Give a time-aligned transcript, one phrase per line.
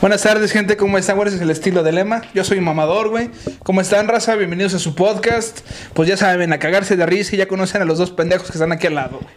[0.00, 0.76] Buenas tardes, gente.
[0.76, 1.16] ¿Cómo están?
[1.16, 2.22] ¿Cuál es el estilo de lema?
[2.34, 3.30] Yo soy Mamador, güey.
[3.62, 4.34] ¿Cómo están, raza?
[4.36, 5.60] Bienvenidos a su podcast.
[5.94, 8.52] Pues ya saben, a cagarse de risa y ya conocen a los dos pendejos que
[8.52, 9.34] están aquí al lado, güey.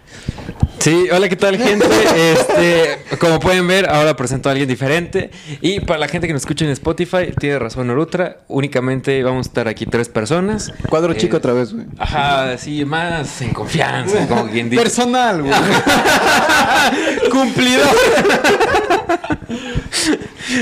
[0.80, 1.86] Sí, hola, ¿qué tal, gente?
[2.16, 5.30] Este, como pueden ver, ahora presento a alguien diferente.
[5.62, 8.38] Y para la gente que nos escucha en Spotify, tiene razón Orutra.
[8.48, 10.73] Únicamente vamos a estar aquí tres personas.
[10.89, 11.86] Cuadro Eh, chico otra vez, güey.
[11.98, 14.81] Ajá, sí, más en confianza, como quien dice.
[14.81, 15.53] Personal, güey.
[17.31, 17.88] Cumplidor.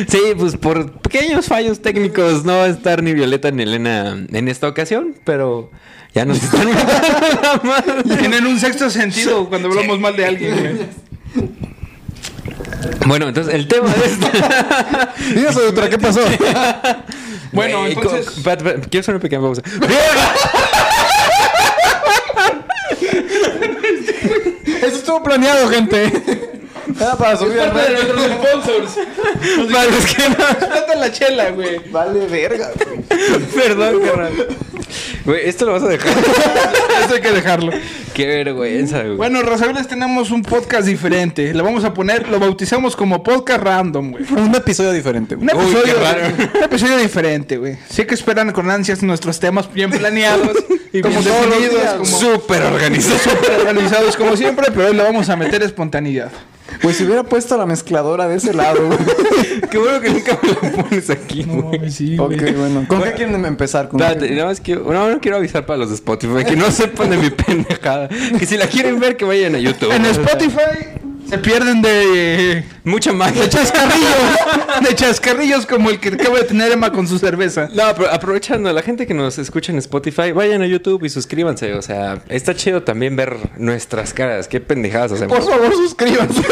[0.07, 4.47] Sí, pues por pequeños fallos técnicos no va a estar ni Violeta ni Elena en
[4.47, 5.71] esta ocasión, pero
[6.13, 6.93] ya nos están metiendo
[7.41, 8.17] la madre.
[8.17, 11.47] Tienen un sexto sentido cuando hablamos mal de alguien, güey.
[13.05, 15.13] Bueno, entonces el tema de esta...
[15.33, 16.21] Dinos, otra, ¿qué pasó?
[17.53, 19.61] Bueno, entonces- quiero hacer una pequeña pausa.
[24.65, 26.11] Eso estuvo planeado, gente.
[26.95, 28.91] Era para subir al Parte de nuestros sponsors.
[29.71, 31.79] Para los que no- la chela, güey.
[31.91, 32.99] Vale, verga, güey.
[33.55, 34.47] Perdón, carnal.
[35.25, 36.11] Güey, esto lo vas a dejar.
[37.01, 37.71] Esto hay que dejarlo.
[38.13, 39.15] Qué vergüenza, güey.
[39.17, 41.53] Bueno, les tenemos un podcast diferente.
[41.53, 44.23] Le vamos a poner, lo bautizamos como podcast random, güey.
[44.31, 45.47] Un episodio diferente, güey.
[45.53, 46.21] Un Uy, episodio, qué raro.
[46.57, 47.77] un episodio diferente, güey.
[47.89, 50.57] Sé que esperan con ansias nuestros temas bien planeados
[50.93, 53.19] y Como bien definidos, como súper organizado.
[53.19, 56.31] súper organizados como siempre, pero hoy le vamos a meter espontaneidad.
[56.81, 58.99] Pues si hubiera puesto la mezcladora de ese lado, güey.
[59.71, 61.91] Qué bueno que nunca me lo pones aquí, güey.
[61.91, 62.85] sí, ok, bueno.
[62.87, 63.89] ¿Con qué quieren empezar?
[63.89, 63.99] ¿Con
[64.63, 68.07] quiero, no, no quiero avisar para los de Spotify que no sepan de mi pendejada.
[68.07, 69.91] Que si la quieren ver, que vayan a YouTube.
[69.91, 70.96] En Spotify
[71.29, 73.41] se pierden de, Mucha magia.
[73.41, 77.69] de chascarrillos, de chascarrillos como el que acaba de tener Emma con su cerveza.
[77.73, 81.73] No, pero aprovechando, la gente que nos escucha en Spotify, vayan a YouTube y suscríbanse.
[81.73, 84.47] O sea, está chido también ver nuestras caras.
[84.47, 85.37] Qué pendejadas hacemos.
[85.37, 86.41] Por favor, suscríbanse.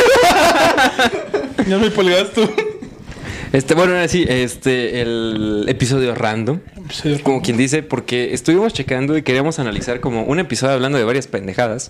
[1.68, 2.48] Ya me polgas tú.
[3.52, 6.60] Este, bueno, ahora sí, este, el episodio random.
[7.24, 11.26] Como quien dice, porque estuvimos checando y queríamos analizar como un episodio hablando de varias
[11.26, 11.90] pendejadas,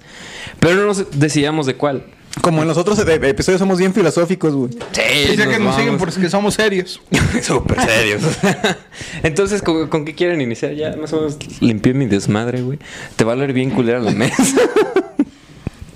[0.59, 2.05] pero no nos decidíamos de cuál.
[2.41, 4.71] Como en los otros e- episodios somos bien filosóficos, güey.
[4.91, 7.01] Sí, Dice que nos siguen porque somos serios.
[7.41, 8.21] Súper serios.
[9.23, 10.73] Entonces, ¿con, con qué quieren iniciar?
[10.73, 12.79] Ya más o menos limpié mi desmadre, güey.
[13.15, 14.43] Te va a leer bien culera la mesa.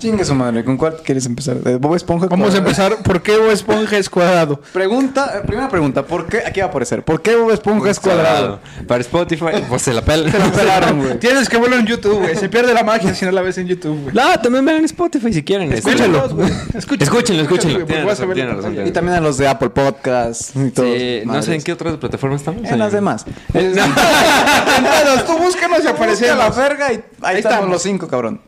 [0.00, 0.64] Chingue su madre.
[0.64, 1.56] ¿Con cuál quieres empezar?
[1.58, 2.26] ¿De Bob Esponja?
[2.26, 2.96] Vamos a empezar.
[3.02, 4.60] ¿Por qué Bob Esponja es cuadrado?
[4.72, 6.02] Pregunta, eh, primera pregunta.
[6.04, 6.38] ¿Por qué?
[6.38, 7.04] Aquí va a aparecer.
[7.04, 8.60] ¿Por qué Bob Esponja es cuadrado?
[8.88, 10.00] Para Spotify, pues se la.
[10.00, 11.18] Se la pelaron, güey.
[11.18, 12.34] Tienes que verlo en YouTube, güey.
[12.34, 14.14] Se pierde la magia si no la ves en YouTube, güey.
[14.14, 15.70] No, también vean en Spotify si quieren.
[15.72, 16.34] Escúchalo, Escúchenlo.
[16.36, 16.50] güey.
[16.74, 18.86] Escúchalo, Escúchenlo, escúchenlo.
[18.86, 20.86] Y también a los de Apple Podcast y todo.
[20.86, 22.64] Sí, no sé en qué otras plataformas estamos.
[22.64, 23.26] En las demás.
[23.52, 23.74] En
[25.26, 27.68] tú búscanos y Aparece la verga y ahí, estamos.
[27.68, 28.40] los cinco, cabrón.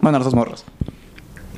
[0.00, 0.64] Bueno, los dos morros.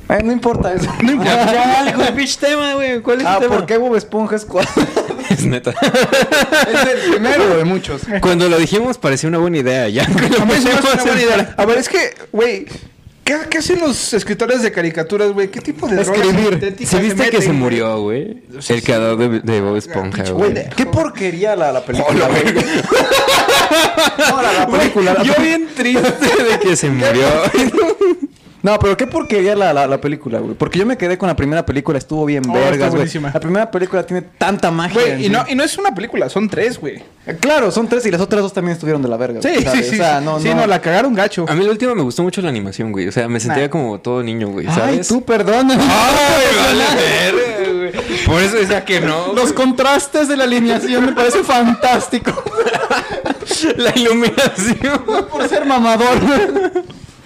[0.09, 0.89] Eh, no importa eso.
[1.03, 1.53] No importa.
[1.53, 2.99] Ya, hijo de pinche tema, güey.
[3.01, 3.55] ¿Cuál es Ah, el tema?
[3.57, 4.81] ¿por qué Bob Esponja es cuadrado?
[5.29, 5.71] Es neta.
[5.71, 8.01] es el primero de muchos.
[8.19, 9.87] Cuando lo dijimos parecía una buena idea.
[9.87, 11.55] Ya A mí se me hace pusimos una buena en- idea.
[11.57, 12.65] A ver, es que, güey,
[13.23, 15.47] ¿qué, qué hacen los escritores de caricaturas, güey?
[15.49, 16.75] ¿Qué tipo de Escribir.
[16.85, 18.43] ¿Sí viste que se murió, güey?
[18.59, 20.53] Sí, El creador de, de Bob Esponja, güey.
[20.75, 22.27] Qué porquería la, la película.
[22.27, 22.51] Güey.
[22.53, 22.65] güey.
[24.29, 25.13] No, la, la película.
[25.13, 27.25] la Yo bien triste de que se murió.
[28.63, 30.53] No, pero qué porquería la, la, la película, güey.
[30.53, 33.07] Porque yo me quedé con la primera película, estuvo bien Oh, vergas, güey.
[33.33, 35.01] La primera película tiene tanta magia.
[35.01, 35.29] Güey, y sí.
[35.29, 37.01] no, y no es una película, son tres, güey.
[37.25, 39.41] Eh, Claro, son tres y las otras dos también estuvieron de la verga.
[39.41, 39.93] Sí, sí, sí.
[39.95, 40.25] O sea, sí.
[40.25, 40.55] no, sí, no.
[40.57, 41.45] no, la cagaron gacho.
[41.49, 43.07] A mí la última me gustó mucho la animación, güey.
[43.07, 43.69] O sea, me sentía Nah.
[43.69, 44.67] como todo niño, güey.
[44.69, 45.71] Ay, tú, perdón.
[45.71, 46.85] Ay, vale,
[47.33, 48.25] verga, güey.
[48.25, 49.33] Por eso decía que no.
[49.33, 52.31] Los contrastes de la alineación me parece fantástico.
[53.77, 55.03] La iluminación.
[55.31, 56.17] Por ser mamador.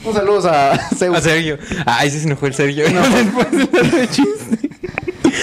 [0.06, 0.72] Un saludo a.
[1.16, 1.58] A Sergio.
[1.86, 2.86] Ay, sí se enojó el Sergio.
[2.90, 4.70] Después de chiste.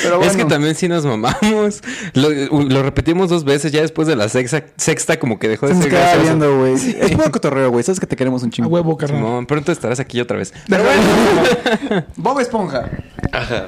[0.02, 0.30] Pero bueno.
[0.30, 1.80] Es que también sí nos mamamos.
[2.14, 5.74] Lo, lo repetimos dos veces, ya después de la sexta, sexta como que dejó de
[5.74, 6.22] ser gracioso.
[6.22, 6.74] viendo, güey.
[6.74, 7.84] Es puro cotorreo, güey.
[7.84, 8.68] Sabes que te queremos un A chingo.
[8.70, 9.18] huevo, carnal.
[9.20, 10.52] Simón, pronto estarás aquí otra vez.
[10.68, 12.04] Pero bueno.
[12.16, 12.90] Bob Esponja.
[13.30, 13.66] Ajá.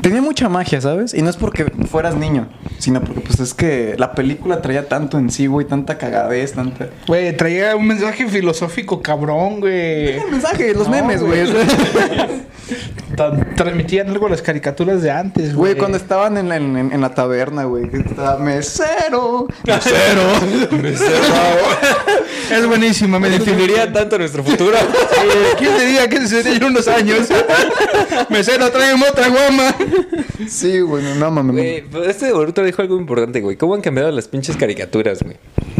[0.00, 1.14] Tenía mucha magia, ¿sabes?
[1.14, 2.48] Y no es porque fueras niño,
[2.78, 6.88] sino porque pues es que la película traía tanto en sí, güey, tanta cagadez, tanta...
[7.06, 10.18] Güey, traía un mensaje filosófico cabrón, güey.
[10.18, 11.44] El mensaje, los No, memes, güey.
[13.56, 15.72] Transmitían algo las caricaturas de antes, güey.
[15.72, 19.46] Güey, cuando estaban en la, en, en la taberna, güey, estaba mesero.
[22.50, 23.92] Es buenísima, me definiría.
[23.92, 24.76] tanto nuestro futuro.
[25.58, 27.28] ¿Quién te diría que sería en unos años?
[28.30, 29.74] Mesero, tráeme otra guama.
[30.48, 31.54] Sí, güey, no, mames.
[31.56, 33.56] Güey, pero este de Boruto dijo algo importante, güey.
[33.56, 35.36] ¿Cómo han cambiado las pinches caricaturas, güey?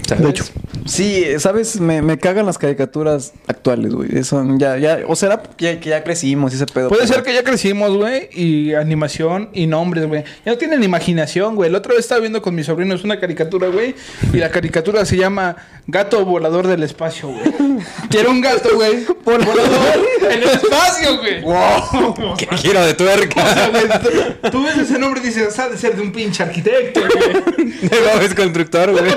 [0.07, 0.23] ¿sabes?
[0.25, 0.45] De hecho.
[0.87, 1.81] Sí, ¿sabes?
[1.81, 4.17] Me, me cagan las caricaturas actuales, güey.
[4.19, 5.01] Eso ya, ya.
[5.09, 6.89] O será que, que ya crecimos y ese pedo.
[6.89, 10.25] Puede pero- ser que ya crecimos, güey, y animación y nombres, güey.
[10.45, 11.69] Ya no tienen imaginación, güey.
[11.71, 13.95] El otro día estaba viendo con mis sobrinos una caricatura, güey,
[14.33, 15.57] y la caricatura se llama
[15.87, 17.43] Gato Volador del Espacio, güey.
[18.11, 19.05] Quiero un gato, güey.
[19.25, 21.41] Volador en el espacio, güey.
[21.43, 22.35] ¡Wow!
[22.37, 23.69] ¡Qué giro de O sea, tuerca!
[23.71, 27.75] güey, tú- ves ese nombre y dices, ha de ser de un pinche arquitecto, güey.
[27.91, 29.12] no es constructor, güey.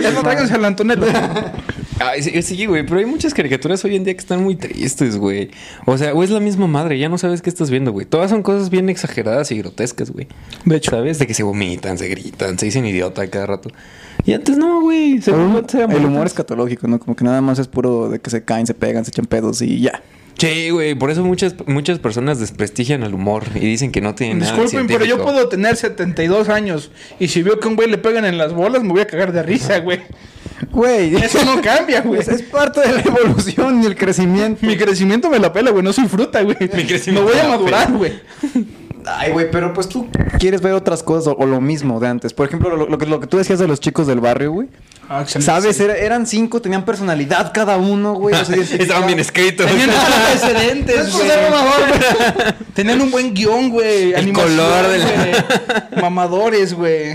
[0.00, 1.06] Ya no traigas al Antonello.
[2.02, 5.18] Ay, sí, sí, güey, pero hay muchas caricaturas hoy en día que están muy tristes,
[5.18, 5.50] güey.
[5.84, 8.06] O sea, o es la misma madre, ya no sabes qué estás viendo, güey.
[8.06, 10.26] Todas son cosas bien exageradas y grotescas, güey.
[10.64, 10.92] De hecho.
[10.92, 11.18] ¿Sabes?
[11.18, 13.70] De que se vomitan, se gritan, se dicen idiota cada rato.
[14.24, 15.20] Y antes no, güey.
[15.26, 16.98] El humor es catológico, ¿no?
[16.98, 19.60] Como que nada más es puro de que se caen, se pegan, se echan pedos
[19.60, 20.02] y ya.
[20.40, 24.38] Sí, güey, por eso muchas, muchas personas desprestigian al humor y dicen que no tienen
[24.38, 27.90] nada Disculpen, pero yo puedo tener 72 años y si veo que a un güey
[27.90, 30.00] le pegan en las bolas, me voy a cagar de risa, güey.
[30.70, 32.20] Güey, Eso no cambia, güey.
[32.20, 34.64] es, es parte de la evolución y el crecimiento.
[34.66, 35.82] Mi crecimiento me la pela, güey.
[35.82, 36.56] No soy fruta, güey.
[36.60, 38.12] Mi crecimiento No voy a madurar, güey.
[39.06, 40.08] Ay, güey, pero pues tú
[40.38, 42.32] quieres ver otras cosas o, o lo mismo de antes.
[42.32, 44.68] Por ejemplo, lo, lo que, lo que tú decías de los chicos del barrio, güey.
[45.08, 45.80] Ah, ¿Sabes?
[45.80, 48.34] Era- eran cinco, tenían personalidad cada uno, güey.
[48.78, 49.66] Estaban bien escritos.
[49.66, 49.90] Tenían
[50.28, 51.26] antecedentes, güey.
[51.28, 52.52] ser mamador, güey.
[52.74, 54.12] Tenían un buen guion, güey.
[54.12, 56.00] El color del- güey.
[56.02, 57.14] Mamadores, güey.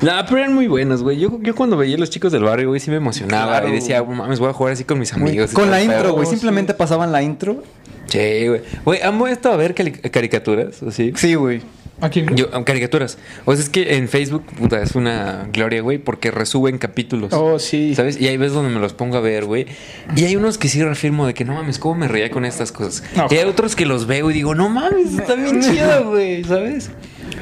[0.00, 1.18] No, pero eran muy buenos, güey.
[1.18, 3.52] Yo, yo cuando veía a los chicos del barrio, güey, sí me emocionaba.
[3.58, 3.68] Claro.
[3.68, 5.50] Y decía, "Oh, mames, voy a jugar así con mis amigos.
[5.50, 5.92] Con la pedo".
[5.92, 6.26] intro, güey.
[6.28, 7.64] Simplemente pasaban la intro.
[8.08, 8.62] Sí, güey.
[8.84, 11.12] Güey, amo esto a ver caricaturas, así.
[11.16, 11.60] Sí, güey.
[12.00, 12.24] Aquí.
[12.34, 13.18] Yo, um, caricaturas.
[13.44, 17.32] O sea, es que en Facebook, puta, es una gloria, güey, porque resuben capítulos.
[17.32, 17.94] Oh, sí.
[17.94, 18.20] ¿Sabes?
[18.20, 19.66] Y hay veces donde me los pongo a ver, güey.
[20.14, 22.70] Y hay unos que sí reafirmo de que no mames, ¿cómo me reía con estas
[22.70, 23.02] cosas?
[23.16, 23.26] No.
[23.30, 26.90] Y hay otros que los veo y digo, no mames, está bien chido, güey, ¿sabes?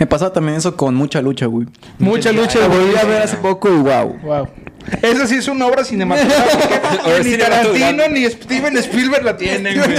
[0.00, 1.66] Me pasaba también eso con mucha lucha, güey.
[1.98, 2.80] Mucha lucha, güey.
[2.80, 4.18] volví a ver hace poco y wow.
[4.22, 4.48] Wow.
[5.02, 7.20] Esa sí es una obra cinematográfica.
[7.24, 7.36] Ni.
[7.36, 9.98] Tarantino ni Steven Spielberg la tienen, güey.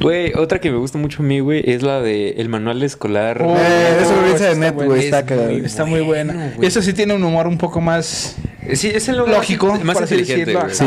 [0.00, 3.42] Güey, otra que me gusta mucho a mí, güey, es la de el manual escolar.
[3.42, 5.04] Oh, Eh, eso lo dice de está net, güey.
[5.04, 5.48] Está Es cagado.
[5.50, 6.32] muy Está muy buena.
[6.32, 6.68] Bueno, güey.
[6.68, 8.36] Esa sí tiene un humor un poco más
[8.74, 10.54] Sí, es el lógico, más, inteligente.
[10.70, 10.84] Sí.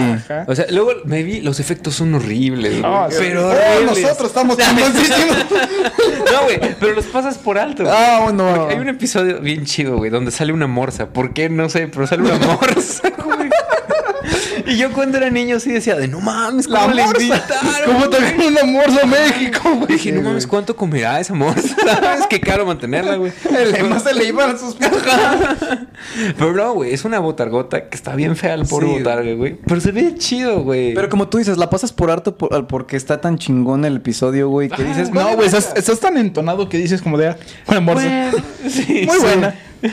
[0.47, 2.75] O sea, luego me vi, los efectos son horribles.
[2.83, 4.01] Ah, pero Oh, horribles.
[4.03, 5.37] nosotros estamos chingoncísimos.
[6.31, 7.83] No, güey, pero los pasas por alto.
[7.87, 8.53] Ah, bueno.
[8.55, 11.07] Porque Hay un episodio bien chido, güey, donde sale una morsa.
[11.07, 11.49] ¿Por qué?
[11.49, 13.32] No sé, pero sale una morsa, güey.
[14.68, 17.68] Y yo cuando era niño sí decía de no mames, ¿cómo La le invitaron?
[17.86, 19.88] ¿Cómo güey?" te un morsa a México, güey?
[19.88, 21.75] Dije, no mames, ¿cuánto comerá esa morsa?
[21.86, 22.27] ¿Sabes?
[22.30, 23.31] Qué caro mantenerla, güey.
[23.77, 24.75] El más se le iban sus
[26.38, 29.57] Pero no, güey, es una botargota que está bien fea el pobre Sí, botarga, güey.
[29.65, 30.94] Pero se ve chido, güey.
[30.94, 33.98] Pero como tú dices, la pasas por harto por- al- porque está tan chingón el
[33.98, 37.38] episodio, güey, que dices, No, güey, estás, estás tan entonado que dices como de ah,
[37.68, 38.04] una morsa.
[38.31, 39.04] Bueno, sí.
[39.07, 39.56] Muy buena.
[39.81, 39.89] Sí,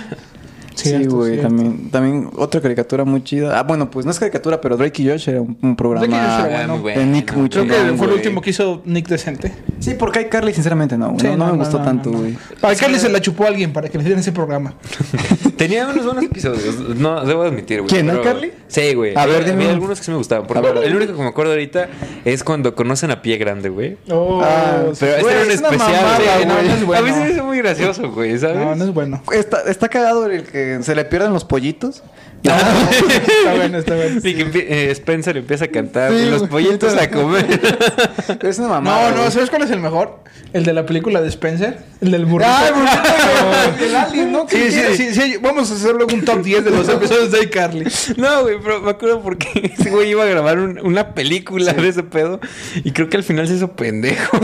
[0.75, 1.49] Cierto, güey, cierto.
[1.49, 3.59] también, también otra caricatura muy chida.
[3.59, 6.23] Ah, bueno, pues no es caricatura, pero Drake y Josh era un, un programa Drake
[6.23, 6.73] y Josh era bueno.
[6.75, 7.01] muy bueno.
[7.01, 9.53] de Nick muy Creo que fue el último que hizo Nick decente.
[9.81, 12.19] Sí, porque hay Carly, sinceramente, no, güey, Sí, no, no me gustó no, tanto, no.
[12.19, 12.37] güey.
[12.61, 14.75] Para que se la chupó a alguien para que le dieran ese programa.
[15.57, 16.79] Tenía unos buenos episodios.
[16.97, 17.91] No, debo admitir, güey.
[17.91, 18.53] ¿Quién, no, Carly?
[18.69, 19.15] Sí, güey.
[19.17, 20.47] A ver, dime Había un- algunos que sí me gustaban.
[20.47, 21.89] Por ejemplo, el único que me acuerdo ahorita
[22.25, 23.97] es cuando conocen a Pie Grande, güey.
[24.11, 24.99] Oh, Ah, sí.
[25.01, 26.47] Pero este era un es especial, mamada, güey.
[26.47, 27.03] no, no es bueno.
[27.03, 28.57] A mí se me hizo muy gracioso, güey, ¿sabes?
[28.57, 29.23] no, no es bueno.
[29.33, 32.03] Está, está cagado el que se le pierden los pollitos.
[32.43, 34.21] está bueno, está bueno.
[34.23, 37.47] Y que empie- eh, Spencer empieza a cantar Sí, y los pollitos a comer.
[38.43, 39.11] Es una mamada.
[39.11, 39.31] No, no.
[39.31, 40.21] ¿sabes cuál es el mejor?
[40.53, 41.79] El de la película de Spencer.
[42.01, 42.51] El del burrito.
[42.51, 44.47] Ah, el burrito, el alien, ¿no?
[44.49, 45.37] Sí, sí, sí, sí.
[45.41, 47.85] Vamos a hacer luego un top 10 de los episodios de iCarly.
[48.17, 51.89] No, güey, pero me acuerdo porque ese güey iba a grabar un- una película de
[51.89, 52.41] ese pedo
[52.83, 54.39] y creo que al final se hizo pendejo.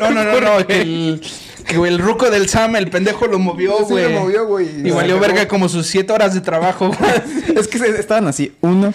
[0.00, 0.58] No, no, no, no.
[0.68, 1.22] El,
[1.68, 4.12] que el ruco del Sam, el pendejo, lo movió, Sí, güey.
[4.12, 4.88] lo movió, güey.
[4.88, 7.56] Y valió verga como sus 7 horas de trabajo, güey.
[7.56, 8.52] Es que estaban así.
[8.62, 8.92] Uno,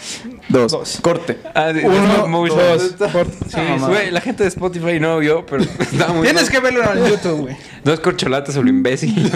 [0.49, 0.99] dos, Dos.
[1.01, 1.37] corte.
[1.53, 2.95] Ah, de- Uno, dos,
[3.49, 3.87] Sí, mamá.
[3.87, 7.41] güey, la gente de Spotify no vio, pero estaba muy Tienes que verlo en YouTube,
[7.41, 7.55] güey.
[7.85, 9.13] Dos corcholatas sobre imbécil.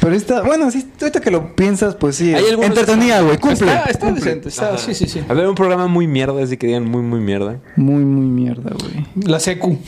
[0.00, 2.32] Pero está, bueno, sí, ahorita que lo piensas, pues sí.
[2.34, 3.66] Entretenida, güey, cumple.
[3.72, 4.24] Está, está cumple.
[4.24, 4.48] decente.
[4.48, 5.20] Está, sí, sí, sí.
[5.28, 7.58] A ver, un programa muy mierda, así que digan muy, muy mierda.
[7.76, 9.06] Muy, muy mierda, güey.
[9.26, 9.78] La secu.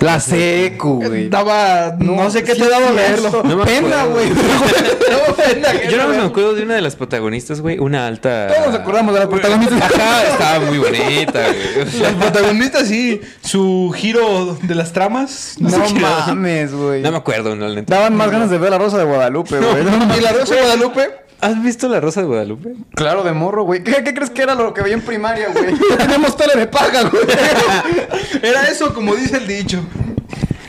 [0.00, 1.28] La secu, güey.
[1.28, 1.96] Daba.
[1.98, 3.42] No, sé qué sí te daba cierto.
[3.44, 4.12] No me Pena, acuerdo.
[4.12, 4.28] güey.
[5.10, 8.48] Daba pena Yo no me acuerdo de una de las protagonistas, güey, una alta.
[8.48, 9.76] Todos nos acordamos de la protagonista.
[9.76, 12.00] Ajá, estaba muy bonita, güey.
[12.00, 13.20] Las protagonistas, sí.
[13.42, 15.56] Su giro de las tramas.
[15.58, 15.70] No
[16.00, 17.02] mames, güey.
[17.02, 17.82] No me acuerdo, no, la.
[17.82, 19.84] Daban más ganas de ver la Rosa de Guadalupe, güey.
[19.84, 21.10] No, Y la Rosa de Guadalupe.
[21.40, 22.74] ¿Has visto La Rosa de Guadalupe?
[22.94, 23.82] Claro, de morro, güey.
[23.82, 25.74] ¿Qué, qué crees que era lo que veía en primaria, güey?
[25.98, 27.22] Tenemos tele de paga, güey.
[28.42, 29.82] Era eso, como dice el dicho.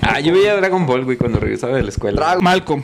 [0.02, 2.38] Ah, yo veía Dragon Ball, güey, cuando regresaba de la escuela.
[2.40, 2.84] Malcolm.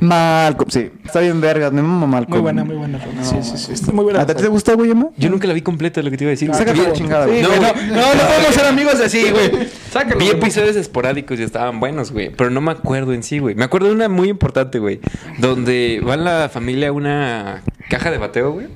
[0.00, 0.90] Malcolm, sí.
[1.04, 2.30] Está bien vergas, me mama Malcolm.
[2.32, 2.98] Muy buena, muy buena.
[3.22, 3.72] sí, sí, sí.
[3.72, 4.20] Está muy buena.
[4.22, 5.08] ¿A ti te gusta, güey, Emma?
[5.16, 6.52] Yo nunca la vi completa, lo que te iba a decir.
[6.54, 7.42] Sácate la chingada, Sí, güey.
[7.42, 9.68] No, güey, no, no, no podemos ser amigos así, güey.
[9.90, 10.18] Sácalo.
[10.18, 10.36] Vi güey.
[10.38, 12.30] episodios esporádicos y estaban buenos, güey.
[12.30, 13.54] Pero no me acuerdo en sí, güey.
[13.54, 15.00] Me acuerdo de una muy importante, güey.
[15.38, 18.66] Donde va la familia a una caja de bateo, güey.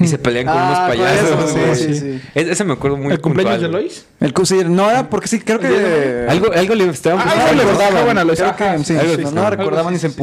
[0.00, 1.74] Y se pelean con Ah, unos con payasos, güey.
[1.76, 2.20] sí, sí, sí.
[2.34, 3.82] Es- Ese me acuerdo muy ¿El cumpleaños de puntual.
[3.82, 4.06] Lois?
[4.20, 6.26] El sí, no era porque sí, creo que.
[6.28, 8.84] Algo, algo le estaban Ah, algo le recordaban.
[8.84, 10.14] sí, algo no, sí, no algo recordaban sí, y se sí.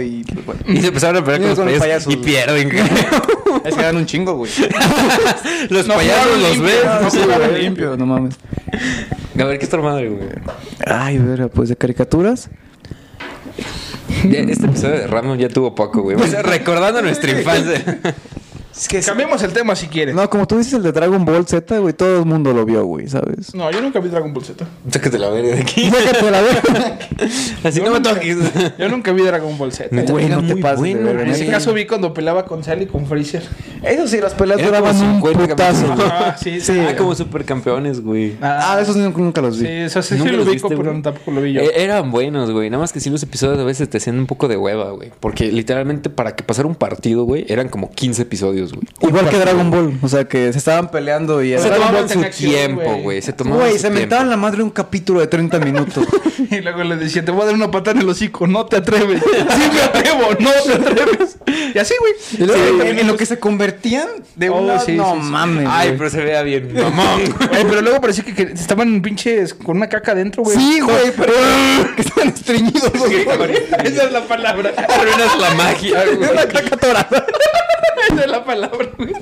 [0.00, 0.60] Y pues, bueno.
[0.68, 2.70] Y se empezaron a pelear con los Con los payasos, payasos, y pierden.
[3.64, 4.50] Es que eran un chingo, güey.
[5.68, 6.74] los No payasos los ven.
[7.02, 7.96] no jugaron güey, limpio.
[7.96, 8.34] no mames.
[9.38, 10.28] A ver, ¿qué es tu madre, güey?
[10.86, 12.48] Ay, verga, pues de caricaturas.
[14.28, 16.16] Ya, Este episodio de Ramón ya tuvo poco, güey.
[16.16, 17.98] O sea, recordando nuestra infancia.
[18.74, 20.14] Es que Cambiemos el tema si quieres.
[20.14, 22.84] No, como tú dices el de Dragon Ball Z, güey, todo el mundo lo vio,
[22.84, 23.54] güey, ¿sabes?
[23.54, 24.64] No, yo nunca vi Dragon Ball Z.
[24.90, 25.90] Sácate la verga de aquí.
[25.90, 26.62] Sácate la verga.
[27.64, 28.36] Así Yo no me nunca- toques.
[28.78, 29.88] Yo nunca vi Dragon Ball Z.
[30.10, 33.06] Güey, no te pases bueno, En ese caso vi cuando peleaba con Sally y con
[33.06, 33.42] Freezer.
[33.82, 35.94] Eso sí, las peleas duraban un 50 putazo.
[35.98, 36.72] Ah, sí, sí.
[36.78, 38.36] Ah, como supercampeones, güey.
[38.40, 39.66] Ah, esos nunca, nunca los vi.
[39.66, 41.60] Sí, eso sí, sí ¿Nunca lo los ubico, viste, pero tampoco lo vi yo.
[41.60, 42.70] Eh, eran buenos, güey.
[42.70, 45.10] Nada más que sí los episodios a veces te hacían un poco de hueva, güey.
[45.20, 48.82] Porque literalmente para que pasara un partido, güey, eran como 15 episodios, güey.
[49.00, 52.96] Igual que Dragon Ball, o sea, que se estaban peleando y Se tomaban su tiempo,
[53.02, 53.20] güey.
[53.22, 56.06] Se tomaban Güey, su se mentaban la madre un capítulo de 30 minutos.
[56.50, 58.76] Y luego le decía, te voy a dar una patada en el hocico, no te
[58.76, 59.22] atreves.
[59.22, 61.36] Sí me atrevo, no te atreves.
[61.74, 62.12] Y así, güey.
[62.20, 64.78] Sí, en, en lo que se convertían de Oh, una...
[64.80, 65.98] sí, no sí, mames, Ay, güey.
[65.98, 67.22] pero se vea bien mamón.
[67.52, 70.56] Ay, pero luego parecía que, que estaban pinches con una caca adentro, güey.
[70.56, 71.32] Sí, güey, pero...
[71.96, 73.22] que estaban estreñidos, güey.
[73.84, 74.72] Esa es la palabra.
[74.76, 76.30] Arruinas la magia, güey.
[76.30, 77.26] Una caca torada.
[78.10, 79.12] Esa es la palabra, güey.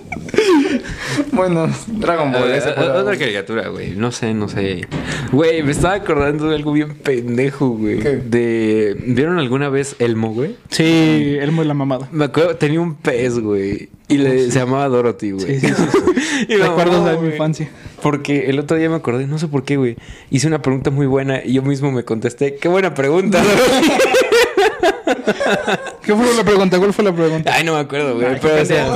[1.32, 2.50] Bueno, Dragon Ball.
[2.50, 3.90] Eh, ese fue la- otra caricatura, güey.
[3.96, 4.86] No sé, no sé.
[5.32, 7.98] Güey, me estaba acordando de algo bien pendejo, güey.
[8.00, 8.16] ¿Qué?
[8.16, 8.96] De.
[9.06, 10.56] ¿Vieron alguna vez Elmo, güey?
[10.70, 12.08] Sí, Elmo es la mamada.
[12.12, 13.88] Me acuerdo, tenía un pez, güey.
[14.08, 15.60] Y le, se llamaba Dorothy, güey.
[15.60, 15.74] Sí, sí,
[16.48, 17.32] Y me Recuerdos mamó, de mi güey.
[17.32, 17.70] infancia.
[18.02, 19.96] Porque el otro día me acordé, no sé por qué, güey.
[20.30, 22.56] Hice una pregunta muy buena y yo mismo me contesté.
[22.56, 23.92] Qué buena pregunta, Dorothy.
[26.02, 26.78] ¿Qué fue la pregunta?
[26.78, 27.52] ¿Cuál fue la pregunta?
[27.54, 28.26] Ay, no me acuerdo, güey.
[28.26, 28.86] Ay, qué Pero, o sea,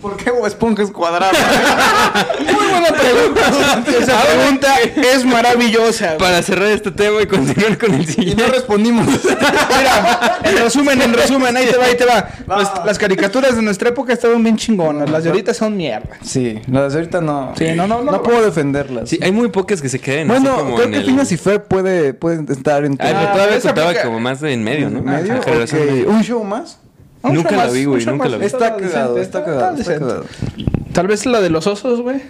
[0.00, 1.32] ¿Por qué Bob Esponja es cuadrado?
[2.40, 3.40] Muy buena pregunta.
[4.00, 6.16] Esa pregunta es maravillosa.
[6.18, 8.42] para cerrar este tema y continuar con el y siguiente.
[8.42, 9.06] no respondimos.
[9.24, 12.28] Mira, en resumen, en resumen, ahí te va, ahí te va.
[12.48, 15.08] Las, las caricaturas de nuestra época estaban bien chingonas.
[15.08, 16.18] Las de ahorita son mierda.
[16.24, 17.52] sí, las de ahorita no.
[17.56, 18.10] Sí, no, no, no.
[18.12, 19.08] No puedo defenderlas.
[19.08, 21.04] Sí, hay muy pocas que se queden así bueno, como creo en que el...
[21.04, 24.64] Phineas y puede, puede estar en Ay, pero Ah, todavía contaba como más de en
[24.64, 25.00] medio, ¿no?
[25.00, 25.34] medio.
[25.34, 26.10] Ajá, generación Ok, medio.
[26.10, 26.78] ¿Un show más?
[27.22, 28.30] Un Nunca show la más, vi, güey, nunca más.
[28.32, 28.46] la vi.
[28.46, 30.24] Está cagado, está cagado, está cagado.
[30.92, 32.20] Tal vez la de los osos, güey.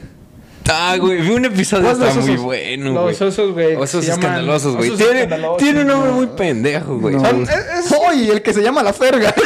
[0.70, 2.44] Ah, güey, vi un episodio ¿Cuál de está los muy osos?
[2.44, 3.04] bueno, güey.
[3.06, 3.74] Los osos, güey.
[3.74, 4.90] Osos escandalosos, güey.
[4.90, 5.08] osos
[5.58, 7.16] Tiene, un nombre muy pendejo, güey.
[7.16, 7.28] No.
[8.32, 9.34] El que se llama La Ferga.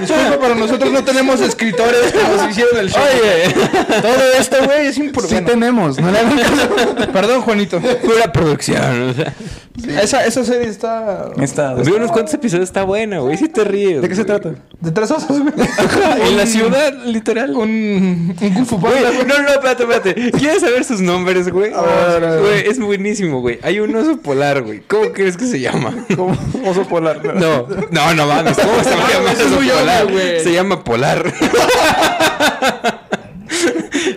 [0.00, 3.02] Disculpa, pero nosotros no tenemos escritores que nos hicieron el show.
[3.02, 3.54] Oye,
[4.00, 5.52] Todo esto, güey, es Sí importante.
[5.52, 5.98] tenemos.
[6.00, 7.12] No le hagan caso.
[7.12, 7.80] Perdón, Juanito.
[7.80, 9.10] pura producción.
[9.10, 9.34] O sea,
[9.82, 11.30] Esa, esa serie está...
[11.40, 11.74] Está.
[11.74, 13.36] vi unos cuantos episodios, está buena, güey.
[13.36, 14.02] Sí te ríes.
[14.02, 14.54] ¿De qué se trata?
[14.80, 15.52] De tres osos, güey.
[16.28, 17.56] En la ciudad, literal.
[17.56, 20.30] Un, un Kung Fu Panda, no, no, espérate, espérate.
[20.32, 21.72] ¿Quieres saber sus nombres, güey?
[21.72, 22.40] ver, a ver.
[22.40, 23.58] Güey, es buenísimo, güey.
[23.62, 24.80] Hay un oso polar, güey.
[24.86, 25.92] ¿Cómo crees que se llama?
[26.14, 27.24] Como oso polar.
[27.34, 28.56] No, no, no mames.
[28.56, 30.06] ¿Cómo se llama Ese es oso muy polar?
[30.42, 31.34] Se llama polar.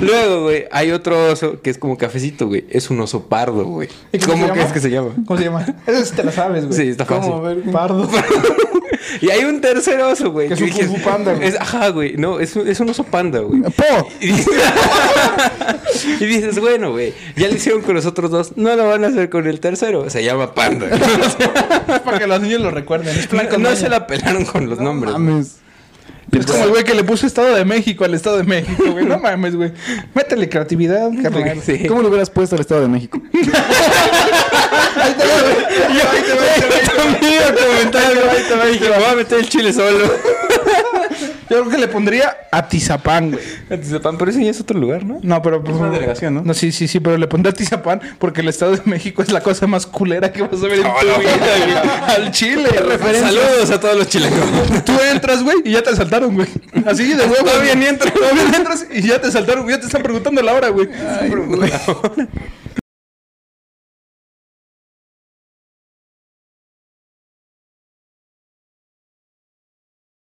[0.08, 2.66] Luego, güey, hay otro oso que es como cafecito, güey.
[2.70, 3.90] Es un oso pardo, güey.
[4.12, 5.10] ¿Y cómo ¿Cómo, se crees que se llama?
[5.26, 5.66] ¿Cómo se llama?
[5.86, 6.78] Esa sí te la sabes, güey.
[6.78, 7.32] Sí, está fácil.
[7.32, 7.46] ¿Cómo?
[7.46, 7.72] A ver.
[7.72, 8.10] Pardo.
[9.22, 10.48] Y hay un tercer oso, güey.
[10.50, 11.48] Que es un dices- Panda, güey.
[11.48, 12.18] es- Ajá, güey.
[12.18, 13.62] No, es, un- es un oso panda, güey.
[13.62, 14.10] ¡Po!
[14.20, 14.48] Y dices,
[16.20, 19.08] y dices, bueno, güey, ya lo hicieron con los otros dos, no lo van a
[19.08, 20.88] hacer con el tercero, se llama Panda.
[22.04, 23.18] Para que los niños lo recuerden.
[23.18, 25.14] Es no no se la pelaron con los nombres.
[25.14, 25.24] güey.
[25.26, 25.56] Mames.
[26.32, 29.06] Es como el güey que le puso Estado de México al Estado de México, güey.
[29.06, 29.72] No mames, güey.
[30.14, 31.62] Métele creatividad, carnal.
[31.66, 31.86] Sí.
[31.88, 33.22] ¿Cómo le hubieras puesto al Estado de México?
[33.34, 35.56] Ahí te va, güey.
[35.98, 37.04] Yo, Ahí te va, ahí te va, ahí te va.
[37.12, 38.72] también iba a comentar, güey.
[38.74, 40.14] Dije, me voy a meter el chile solo.
[41.50, 43.44] Yo creo que le pondría Atizapán, güey.
[43.70, 45.20] Atizapán, pero ese ya es otro lugar, ¿no?
[45.22, 45.64] No, pero...
[45.64, 46.42] Pues, una delegación, ¿no?
[46.42, 49.42] No, sí, sí, sí, pero le pondría Atizapán porque el Estado de México es la
[49.42, 52.16] cosa más culera que vas a ver en tu vida, güey.
[52.16, 52.70] Al Chile.
[53.20, 54.40] Saludos a todos los chilenos.
[54.86, 56.48] Tú entras, güey, y ya te saltaron, güey.
[56.86, 57.46] Así de huevo.
[57.46, 58.14] Todavía ni entras.
[58.14, 59.76] Todavía entras y ya te saltaron, güey.
[59.76, 60.90] Ya te están preguntando la hora, güey.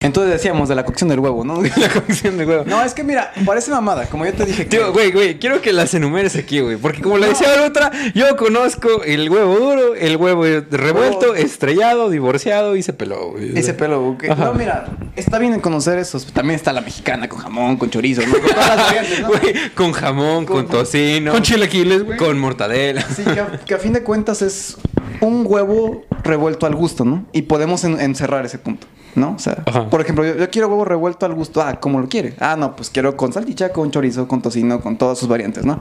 [0.02, 1.62] Entonces decíamos de la cocción del huevo, ¿no?
[1.76, 2.64] La cocción de huevo.
[2.66, 4.64] No, es que mira, parece mamada, como yo te dije.
[4.64, 6.78] que- Tío, güey, güey, quiero que las enumeres aquí, güey.
[6.78, 12.10] Porque como le decía la otra, yo conozco el huevo duro, el huevo revuelto, estrellado,
[12.10, 13.60] divorciado y se peló, güey.
[13.60, 14.24] Ese pelo, ok.
[14.30, 14.46] Ajá.
[14.46, 14.86] No, mira,
[15.18, 16.28] está bien en conocer esos.
[16.28, 18.32] También está la mexicana con jamón, con chorizo, ¿no?
[18.40, 19.28] Con variantes, ¿no?
[19.38, 22.18] Güey, con jamón, con, Con- tocino, Con chilaquiles, güey.
[22.18, 23.02] con mortadela.
[23.02, 24.78] Sí, que a, que a fin de cuentas es
[25.20, 27.26] un huevo revuelto al gusto, ¿no?
[27.34, 28.88] Y podemos en- encerrar ese punto,
[29.20, 29.34] ¿no?
[29.36, 29.90] O sea, Ajá.
[29.90, 31.62] por ejemplo, yo, yo quiero huevo revuelto al gusto.
[31.62, 32.36] Ah, ¿cómo lo quiere?
[32.40, 35.80] Ah, no, pues quiero con salchicha, con chorizo, con tocino, con todas sus variantes, ¿no?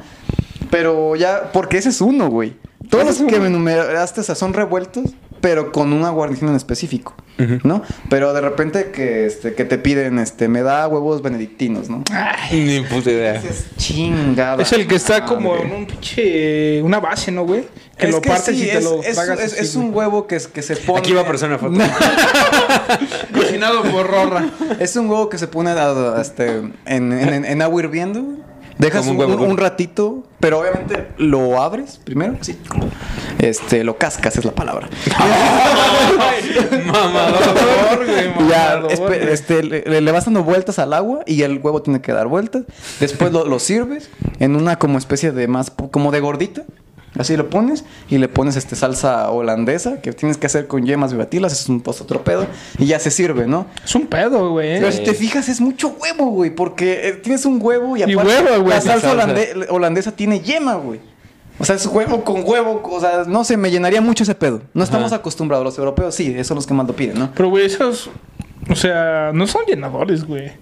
[0.70, 2.56] Pero ya, porque ese es uno, güey.
[2.90, 5.04] Todos los que me enumeraste, o sea, son revueltos,
[5.40, 7.14] pero con una guarnición en específico.
[7.62, 7.82] ¿no?
[8.10, 12.02] Pero de repente que, este, que te piden, este, me da huevos benedictinos, ¿no?
[12.50, 13.34] Ni puta idea.
[13.34, 14.60] Dices, chingada.
[14.60, 16.82] Es el que está como en un pinche.
[16.82, 17.64] Una base, ¿no, güey?
[17.96, 19.38] Que Es lo partes sí, y te es, lo es- tragas.
[19.38, 20.98] es- es un huevo que, es- que se pone.
[20.98, 21.78] Aquí va a aparecer una foto.
[23.34, 24.46] Cocinado por Rorra.
[24.80, 28.24] Es un huevo que se pone a- a- este, en, en- en agua hirviendo.
[28.78, 29.50] Dejas un, un huevo un- duro.
[29.50, 32.58] un ratito, pero obviamente lo abres primero, sí.
[33.40, 34.88] Este, lo cascas es la palabra.
[36.86, 38.48] Mamador, güey.
[38.48, 38.82] Ya,
[39.30, 42.64] este, le, le vas dando vueltas al agua y el huevo tiene que dar vueltas.
[43.00, 46.62] Después lo, lo sirves en una como especie de más, como de gordita.
[47.18, 51.12] Así lo pones y le pones este salsa holandesa que tienes que hacer con yemas
[51.12, 52.46] vivatilas, es un pozo otro pedo
[52.78, 53.66] y ya se sirve, ¿no?
[53.84, 54.78] Es un pedo, güey.
[54.78, 58.12] Pero si te fijas es mucho huevo, güey, porque eh, tienes un huevo y Y
[58.12, 58.74] aparte huevo, güey.
[58.74, 59.12] la salsa Salsa.
[59.26, 61.00] holande- holandesa tiene yema, güey.
[61.58, 64.62] O sea, es huevo con huevo, o sea, no sé, me llenaría mucho ese pedo.
[64.74, 65.16] No estamos Ajá.
[65.16, 67.30] acostumbrados, los europeos sí, esos son los que más lo piden, ¿no?
[67.34, 68.10] Pero, güey, esos.
[68.70, 70.52] O sea, no son llenadores, güey.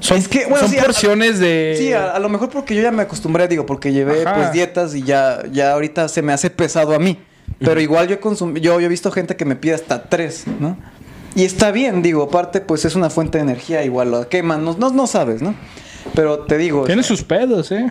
[0.00, 1.74] Son, Es que, bueno, son sí, a- porciones de.
[1.78, 4.34] Sí, a, a lo mejor porque yo ya me acostumbré, digo, porque llevé Ajá.
[4.34, 7.18] pues dietas y ya, ya ahorita se me hace pesado a mí.
[7.60, 10.44] Pero igual yo he consum- yo, yo he visto gente que me pide hasta tres,
[10.60, 10.76] ¿no?
[11.34, 14.76] Y está bien, digo, aparte pues es una fuente de energía, igual lo queman, no,
[14.78, 15.54] no, no sabes, ¿no?
[16.14, 16.84] Pero te digo...
[16.84, 17.90] Tiene sus pedos, ¿eh?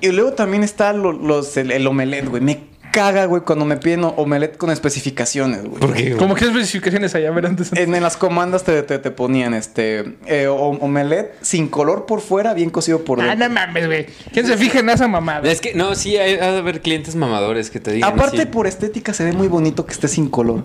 [0.00, 2.42] y luego también está lo- los, el, el omelette, güey.
[2.42, 2.60] Me
[2.92, 5.80] caga, güey, cuando me piden o- omelette con especificaciones, güey.
[5.80, 6.02] ¿Por qué?
[6.08, 6.16] güey?
[6.18, 7.26] ¿Cómo qué especificaciones hay?
[7.26, 7.72] A ver, antes.
[7.72, 12.20] En, en las comandas te, te, te ponían este eh, o- omelette sin color por
[12.20, 13.48] fuera, bien cocido por Ah, dentro.
[13.48, 14.06] no mames, güey.
[14.32, 15.50] ¿Quién se fija en esa mamada?
[15.50, 18.12] Es que, no, sí, hay, ha de haber clientes mamadores que te digan.
[18.12, 18.46] Aparte, sí.
[18.46, 20.64] por estética se ve muy bonito que esté sin color.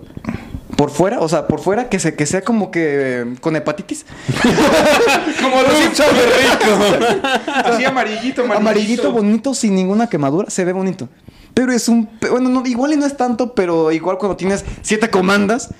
[0.76, 2.82] Por fuera, o sea, por fuera que, se, que sea como que
[3.22, 4.04] eh, con hepatitis.
[5.42, 7.10] Como los Simpsons rico.
[7.64, 8.52] Así amarillito, amarillito.
[8.56, 11.08] Amarillito, bonito, sin ninguna quemadura, se ve bonito.
[11.56, 12.06] Pero es un...
[12.30, 15.70] Bueno, no, igual y no es tanto, pero igual cuando tienes siete comandas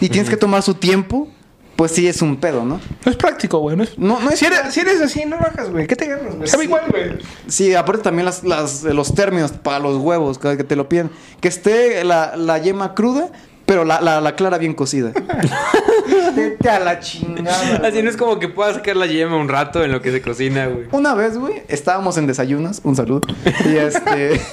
[0.00, 1.28] y tienes que tomar su tiempo,
[1.76, 2.80] pues sí es un pedo, ¿no?
[3.04, 3.76] No es práctico, güey.
[3.76, 3.98] No es...
[3.98, 4.38] No, no es...
[4.38, 5.86] Si eres, si eres así, no lo hagas, güey.
[5.86, 6.48] ¿Qué te agarras, güey?
[6.48, 6.68] Sabe Sí.
[6.68, 7.18] igual, güey.
[7.46, 11.10] Sí, aparte también las, las- los términos para los huevos, que que te lo piden.
[11.42, 13.28] Que esté la, la yema cruda,
[13.66, 15.12] pero la, la, la clara bien cocida.
[16.34, 17.82] Vete a la chingada.
[17.86, 20.22] Así no es como que puedas sacar la yema un rato en lo que se
[20.22, 20.86] cocina, güey.
[20.92, 23.28] Una vez, güey, estábamos en desayunos, un saludo.
[23.66, 24.40] Y este.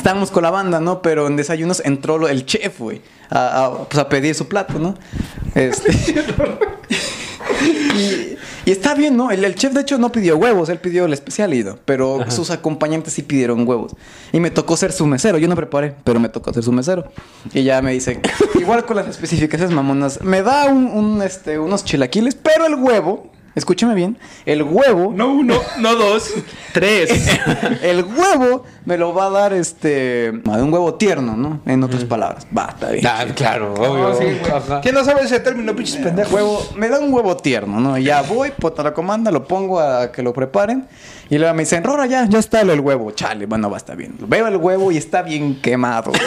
[0.00, 1.02] estábamos con la banda, ¿no?
[1.02, 4.96] Pero en desayunos entró el chef, güey, a, a, pues a pedir su plato, ¿no?
[5.54, 5.92] Este.
[7.96, 9.30] y, y está bien, ¿no?
[9.30, 13.12] El, el chef, de hecho, no pidió huevos, él pidió el especialito, pero sus acompañantes
[13.12, 13.94] sí pidieron huevos.
[14.32, 17.04] Y me tocó ser su mesero, yo no preparé, pero me tocó ser su mesero.
[17.52, 18.20] Y ya me dice,
[18.58, 23.30] igual con las especificaciones mamonas, me da un, un, este, unos chilaquiles, pero el huevo,
[23.54, 26.30] escúchame bien, el huevo No uno, no dos,
[26.72, 27.10] tres.
[27.82, 30.30] el huevo me lo va a dar este.
[30.44, 31.60] Un huevo tierno, ¿no?
[31.66, 32.46] En otras palabras.
[32.56, 33.06] Va, está bien.
[33.06, 34.14] Ah, claro, obvio.
[34.14, 34.38] Sí.
[34.82, 36.32] ¿Quién no sabe ese término, pinches pendejos?
[36.32, 37.98] Huevo, me da un huevo tierno, ¿no?
[37.98, 40.86] Ya voy, puta la comanda, lo pongo a que lo preparen.
[41.28, 43.12] Y luego me dicen, Rora, ya, ya está el huevo.
[43.12, 44.16] Chale, bueno, va, está bien.
[44.18, 46.10] Veo el huevo y está bien quemado.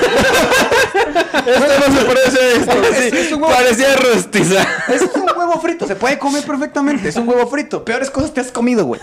[1.46, 2.72] Esto no se parece a esto.
[2.94, 4.66] Es- es un huevo- Parecía rostiza.
[4.88, 7.10] es un huevo frito, se puede comer perfectamente.
[7.10, 7.84] Es un huevo frito.
[7.86, 9.00] Peores cosas te has comido, güey.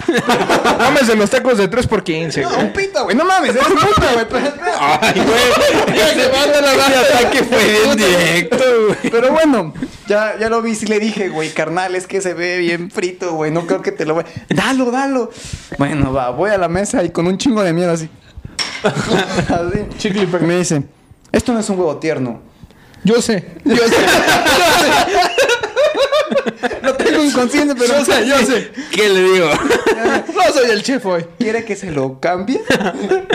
[0.79, 2.65] Mames en los tacos de 3 por 15 No, güey.
[2.67, 3.17] un pito, güey.
[3.17, 4.27] No mames, eres puta, güey.
[4.29, 6.01] Pero- Ay, güey.
[6.11, 9.11] Ese ataque fue bien directo, güey.
[9.11, 9.75] Pero bueno,
[10.09, 13.33] ya, ya lo vi y le dije, güey, carnal, es que se ve bien frito,
[13.35, 13.51] güey.
[13.51, 14.25] No creo que te lo voy.
[14.49, 15.31] Dalo, dalo.
[15.79, 18.09] Bueno, va, voy a la mesa y con un chingo de miedo así.
[18.83, 19.87] así.
[19.99, 20.47] Chicle y pega.
[20.47, 20.83] Me dice,
[21.33, 22.41] esto no es un huevo tierno.
[23.03, 23.57] Yo sé.
[23.65, 23.83] Yo sé.
[26.83, 28.71] no tengo inconsciente, pero Yo sé, yo sé.
[28.93, 29.51] ¿Qué le digo?
[30.35, 31.25] No soy el chef hoy.
[31.39, 32.61] ¿Quiere que se lo cambie?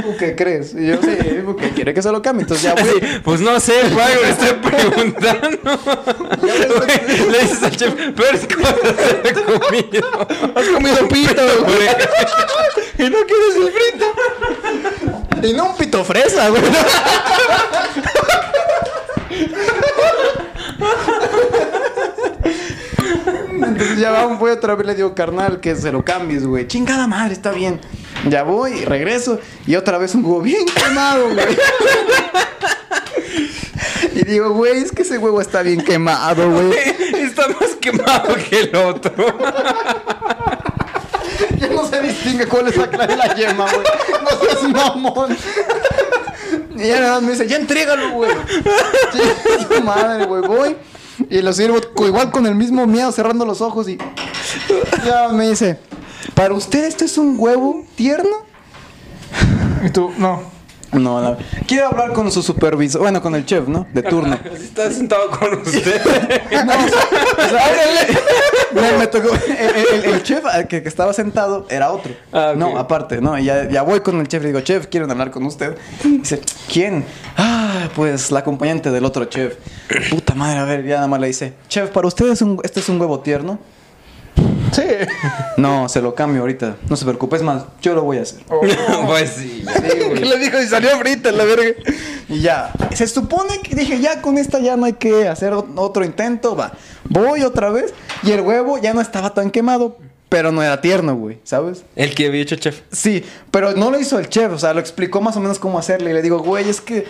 [0.02, 0.74] ¿Tú qué crees?
[0.74, 1.16] Y yo, sí,
[1.46, 2.42] porque quiere que se lo cambie.
[2.42, 3.02] Entonces ya voy.
[3.24, 5.60] Pues no sé, que le estoy preguntando.
[7.32, 8.76] Le dices al chef, peores cosas
[9.24, 10.28] he comido.
[10.56, 11.88] Has comido pito, güey.
[12.98, 15.48] y no quieres el frito.
[15.48, 16.64] Y no un pito fresa, güey.
[23.98, 26.68] Ya voy otra vez, le digo, carnal, que se lo cambies, güey.
[26.68, 27.80] Chingada madre, está bien.
[28.30, 31.58] Ya voy, regreso y otra vez un huevo bien quemado, güey.
[34.14, 36.72] Y digo, güey, es que ese huevo está bien quemado, güey.
[37.16, 39.14] Está más quemado que el otro.
[41.58, 43.86] Ya no se distingue cuál es la clara de la yema, güey.
[44.24, 45.38] No seas mamón.
[46.78, 48.32] Y ya nada más me dice, ya entrégalo, güey.
[49.84, 50.42] Madre, güey.
[50.42, 50.78] Voy
[51.30, 53.98] y lo sirvo igual con el mismo miedo, cerrando los ojos y...
[55.06, 55.78] Ya me dice,
[56.34, 58.46] ¿para usted esto es un huevo tierno?
[59.86, 60.54] Y tú, no.
[60.92, 61.36] No, no.
[61.68, 63.86] Quiero hablar con su supervisor, bueno, con el chef, ¿no?
[63.94, 64.40] De turno.
[64.56, 66.02] Está sentado con usted.
[66.66, 67.72] No, o sea,
[68.74, 69.30] me, me tocó.
[69.36, 72.14] El, el- el chef que, que estaba sentado era otro.
[72.32, 72.58] Ah, ok.
[72.58, 73.38] No, aparte, no.
[73.38, 75.76] Y ya, ya voy con el chef y digo, chef, quieren hablar con usted.
[76.04, 76.40] Dice,
[76.72, 77.04] ¿quién?
[77.36, 77.45] Ah,
[77.96, 79.56] pues la acompañante del otro chef.
[80.10, 82.80] Puta madre, a ver, ya nada más le dice, chef, ¿para usted es un, este
[82.80, 83.60] es un huevo tierno?
[84.72, 84.84] Sí.
[85.58, 86.76] No, se lo cambio ahorita.
[86.90, 88.42] No se preocupe, es más, yo lo voy a hacer.
[89.08, 89.64] pues sí.
[90.16, 90.62] ¿Qué le dijo?
[90.62, 91.72] Y salió frita la verga.
[92.28, 96.04] Y ya, se supone que dije, ya con esta ya no hay que hacer otro
[96.04, 96.74] intento, va.
[97.08, 101.16] Voy otra vez y el huevo ya no estaba tan quemado, pero no era tierno,
[101.16, 101.86] güey, ¿sabes?
[101.96, 102.82] El que había hecho chef.
[102.92, 105.78] Sí, pero no lo hizo el chef, o sea, lo explicó más o menos cómo
[105.78, 107.06] hacerle y le digo, güey, es que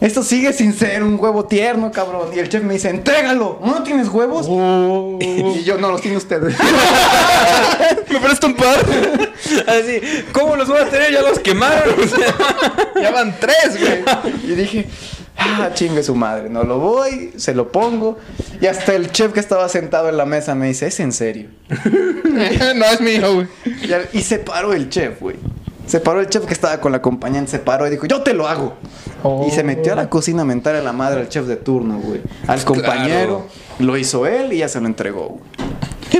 [0.00, 2.28] esto sigue sin ser un huevo tierno, cabrón.
[2.34, 4.46] Y el chef me dice, entrégalo, ¿no tienes huevos?
[5.20, 6.40] Y yo, no los tiene usted.
[8.10, 8.78] ¿Me presta un par?
[9.66, 10.00] Así,
[10.32, 11.12] ¿cómo los voy a tener?
[11.12, 11.94] Ya los quemaron.
[13.00, 14.02] Ya van tres, güey.
[14.42, 14.86] Y dije,
[15.36, 18.18] ah, chingue su madre, no lo voy, se lo pongo.
[18.60, 21.48] Y hasta el chef que estaba sentado en la mesa me dice, ¿es en serio?
[22.74, 23.46] no es mío, güey.
[24.12, 25.36] Y se paró el chef, güey.
[25.88, 28.34] Se paró el chef que estaba con la acompañante, se paró y dijo, yo te
[28.34, 28.74] lo hago.
[29.22, 29.46] Oh.
[29.48, 31.98] Y se metió a la cocina a mentar a la madre al chef de turno,
[31.98, 32.20] güey.
[32.46, 33.46] Al compañero,
[33.78, 35.68] lo hizo él y ya se lo entregó, güey.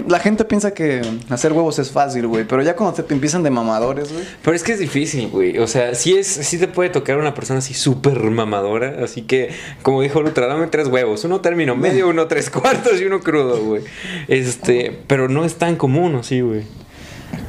[0.06, 2.44] La gente piensa que hacer huevos es fácil, güey.
[2.44, 4.24] Pero ya cuando te empiezan de mamadores, güey.
[4.42, 5.58] Pero es que es difícil, güey.
[5.58, 8.96] O sea, sí, es, sí te puede tocar una persona así súper mamadora.
[9.02, 9.50] Así que,
[9.82, 11.24] como dijo Lutra, dame tres huevos.
[11.24, 13.82] Uno término medio, uno tres cuartos y uno crudo, güey.
[14.28, 16.62] Este, pero no es tan común así, güey.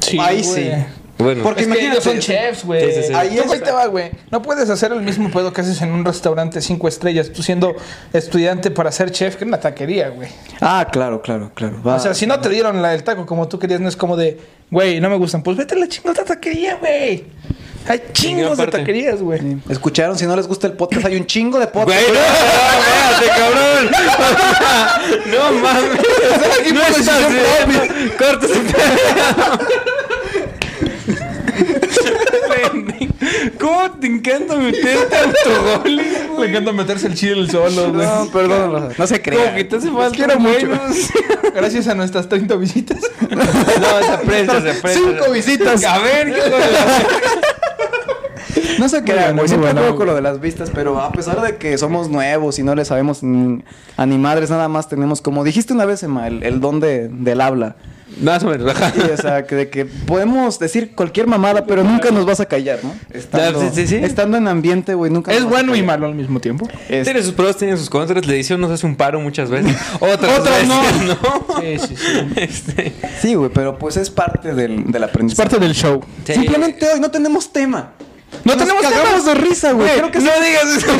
[0.00, 0.64] Sí, Ahí güey.
[0.64, 0.70] sí.
[1.20, 2.84] Bueno, Porque Es que ellos son chefs, güey.
[2.92, 3.14] Sí, sí, sí.
[3.14, 4.10] Ahí es, ahí te va, güey.
[4.30, 7.30] No puedes hacer el mismo pedo que haces en un restaurante cinco estrellas.
[7.32, 7.74] Tú siendo
[8.12, 10.28] estudiante para ser chef, que en una taquería, güey.
[10.60, 11.82] Ah, claro, claro, claro.
[11.82, 11.96] Va.
[11.96, 14.16] O sea, si no te dieron la, el taco como tú querías, no es como
[14.16, 14.38] de,
[14.70, 15.42] güey, no me gustan.
[15.42, 17.24] Pues vete a la chingada taquería, güey.
[17.88, 19.40] Hay chingos de taquerías, güey.
[19.40, 19.56] Sí.
[19.70, 22.08] Escucharon, si no les gusta el podcast, hay un chingo de Güey, podcast.
[22.08, 22.20] no,
[23.20, 23.90] espérate, cabrón.
[25.30, 26.00] No mames.
[26.74, 28.12] No estás bien.
[28.18, 29.58] Corta ese pedo.
[33.60, 36.06] ¿Cómo te encanta meterte autogoles,
[36.38, 38.06] Le encanta meterse el chile el solo, güey.
[38.06, 39.44] No, perdón, no se crean.
[39.44, 40.68] Como que te hace falta quiero mucho.
[41.54, 42.98] Gracias a nuestras 30 visitas.
[43.30, 43.44] No,
[44.02, 44.92] se aprecia, se aprecia.
[44.92, 45.84] Cinco visitas.
[45.84, 46.40] A ver, ¿qué
[48.78, 51.56] No se crean, bueno, Siempre bueno, con lo de las vistas, pero a pesar de
[51.56, 53.62] que somos nuevos y no le sabemos ni
[53.96, 57.08] a ni madres, nada más tenemos, como dijiste una vez, Emma, el, el don de,
[57.08, 57.76] del habla.
[58.20, 58.92] Más o menos, ajá.
[58.92, 62.46] Sí, o sea, que, de que podemos decir cualquier mamada, pero nunca nos vas a
[62.46, 62.92] callar, ¿no?
[63.12, 63.96] Estando, sí, sí, sí.
[63.96, 66.68] estando en ambiente, güey, nunca Es nos vas a bueno y malo al mismo tiempo.
[66.88, 68.26] Es- Tiene sus pros, tiene sus contras.
[68.26, 69.76] La edición nos hace un paro muchas veces.
[70.00, 70.82] Otras, Otras veces no.
[71.06, 71.60] no.
[71.60, 72.30] Sí, sí, sí.
[72.36, 75.48] Este, Sí, güey, pero pues es parte del, del Es aprendizaje.
[75.50, 76.00] parte del show.
[76.24, 76.34] sí.
[76.34, 77.92] Simplemente hoy no tenemos tema.
[78.44, 79.34] No Nos tenemos cagamos tema.
[79.34, 79.90] de risa, güey.
[79.96, 80.86] Creo que no digas eso.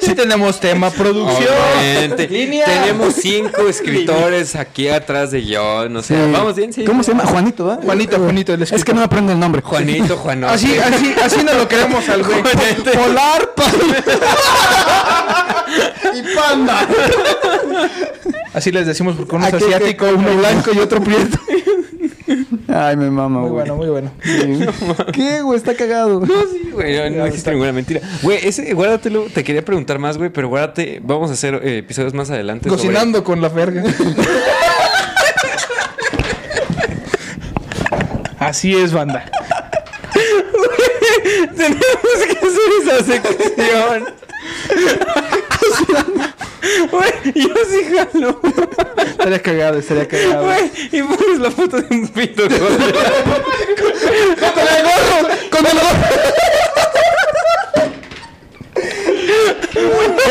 [0.00, 1.48] Sí tenemos tema, producción.
[1.78, 2.26] Obviamente.
[2.28, 2.64] Línea.
[2.66, 5.88] Tenemos cinco escritores aquí atrás de yo.
[5.88, 6.14] No sé.
[6.16, 6.32] Sí.
[6.32, 6.84] Vamos bien, sí.
[6.84, 7.24] ¿Cómo se llama?
[7.24, 7.82] Juanito, ¿verdad?
[7.84, 9.62] Juanito, Juanito, el Es que no me aprendo el nombre.
[9.62, 10.52] Juanito, Juanote.
[10.52, 12.42] Así, así, así no lo queremos al güey.
[12.42, 13.52] Polar,
[16.14, 16.86] y panda.
[18.54, 21.38] Así les decimos porque uno es asiático, uno blanco y otro prieto.
[22.74, 23.68] Ay, me mama, Muy güey.
[23.68, 24.10] bueno, muy bueno.
[24.22, 24.60] Sí.
[25.12, 25.58] ¿Qué, güey?
[25.58, 26.20] Está cagado.
[26.20, 28.00] No, sí, güey, no, no existe ninguna mentira.
[28.22, 29.24] Güey, ese, guárdatelo.
[29.32, 31.00] Te quería preguntar más, güey, pero guárdate.
[31.04, 32.68] Vamos a hacer eh, episodios más adelante.
[32.70, 33.82] sobre- Cocinando con la verga.
[38.38, 39.24] Así es, banda.
[41.56, 41.80] Tenemos
[42.26, 44.04] que hacer esa sección.
[46.90, 48.40] Güey, yo sí jalo.
[48.96, 50.44] Estaría cagado, estaría cagado.
[50.44, 52.42] Güey, y pones la foto de un pito.
[52.48, 52.58] ¡Con el
[54.84, 55.28] gorro!
[55.50, 56.22] ¡Con el gorro!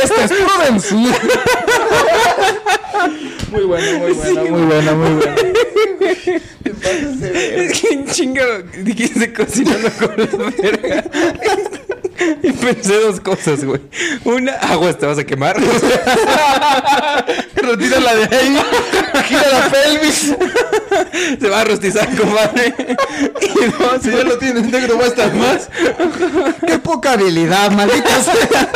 [0.04, 0.96] Este es Prudence.
[3.52, 5.36] Muy bueno, muy bueno, muy bueno, muy bueno.
[6.84, 8.46] Es que en chinga
[8.78, 10.26] dijiste cocinando con la
[10.58, 11.04] verga.
[12.44, 13.82] Y pensé dos cosas, güey.
[14.24, 15.58] Una, aguas, te vas a quemar.
[17.56, 18.58] Retírala de ahí.
[19.28, 20.36] Gira la pelvis.
[21.40, 22.74] Se va a rostizar, compadre.
[23.42, 25.70] Y no, si ya lo tienes negro, va a estar más.
[26.66, 28.70] Qué poca habilidad, maldita sea.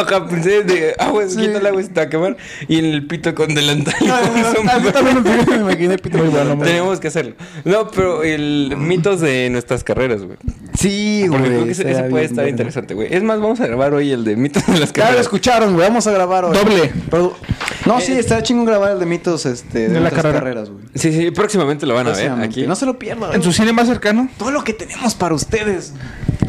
[0.00, 1.36] Ajá, pensé de agua, sí.
[1.36, 2.36] quita el agua, se te va a quemar.
[2.68, 3.94] Y en el pito con delantal.
[3.98, 4.82] con sombrero.
[4.84, 6.18] Yo también me imaginé pito.
[6.62, 7.34] Tenemos que hacerlo.
[7.64, 10.38] No, pero el mitos de nuestras carreras, güey.
[10.78, 11.50] Sí, Porque güey.
[11.52, 13.12] creo que ese, puede bien estar interesante, güey.
[13.12, 15.20] Es más, vamos a grabar hoy el de mitos de las Ya lo carreras.
[15.22, 15.86] escucharon, güey.
[15.88, 16.56] Vamos a grabar hoy.
[16.56, 16.92] Doble.
[17.10, 17.36] Pero-
[17.86, 20.38] no, sí, está chingón grabar el de mitos este, de, De la nuestras carrera.
[20.40, 20.84] carreras, güey.
[20.94, 22.66] Sí, sí, próximamente lo van a ver aquí.
[22.66, 23.32] No se lo pierdan.
[23.34, 24.28] En su cine más cercano.
[24.38, 25.94] Todo lo que tenemos para ustedes.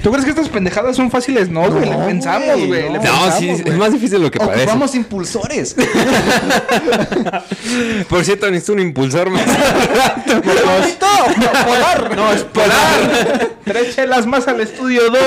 [0.03, 1.49] ¿Tú crees que estas pendejadas son fáciles?
[1.49, 1.89] No, güey.
[1.89, 2.93] No, le pensamos, güey, no.
[2.93, 4.63] le No, pensamos, sí, es más difícil de lo que parece.
[4.63, 5.75] Ocupamos impulsores.
[8.09, 9.43] Por cierto, necesito un impulsor más.
[11.65, 12.15] ¡Polar!
[12.15, 13.49] No, es polar.
[13.63, 15.17] Tres chelas más al estudio 2.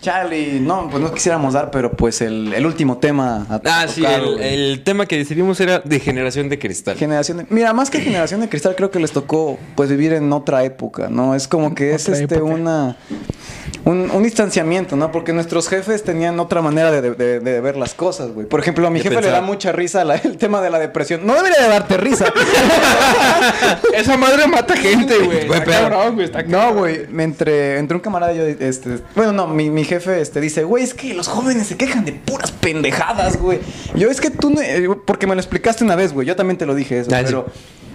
[0.00, 3.46] Charlie, no, pues no quisiéramos dar, pero pues el, el último tema.
[3.50, 6.96] a Ah, sí, el, tema que decidimos era de generación de cristal.
[6.96, 10.32] Generación de- Mira, más que generación de cristal, creo que les tocó pues vivir en
[10.32, 11.34] otra época, ¿no?
[11.34, 12.54] Es como que es Otra este época.
[12.54, 12.96] una
[13.84, 15.10] un, un distanciamiento, ¿no?
[15.10, 18.46] Porque nuestros jefes tenían otra manera de, de- de ver las cosas, güey.
[18.46, 21.26] Por ejemplo, a mi jefe le da mucha risa la- el tema de la depresión.
[21.26, 22.26] No debería de darte risa.
[23.94, 25.38] Esa madre mata gente, güey.
[25.38, 26.26] Está cabrón, güey.
[26.26, 30.20] Está No, güey, entre, entre un camarada y yo, este, bueno, no, mi, mi jefe,
[30.20, 33.60] este, dice, güey, es que los jóvenes se quejan de puras pendejadas, güey.
[33.94, 36.58] Yo, es que tú, no- eh, porque me lo explicaste una vez, güey, yo también
[36.58, 37.24] te lo dije eso, Ah, sí.
[37.26, 37.46] pero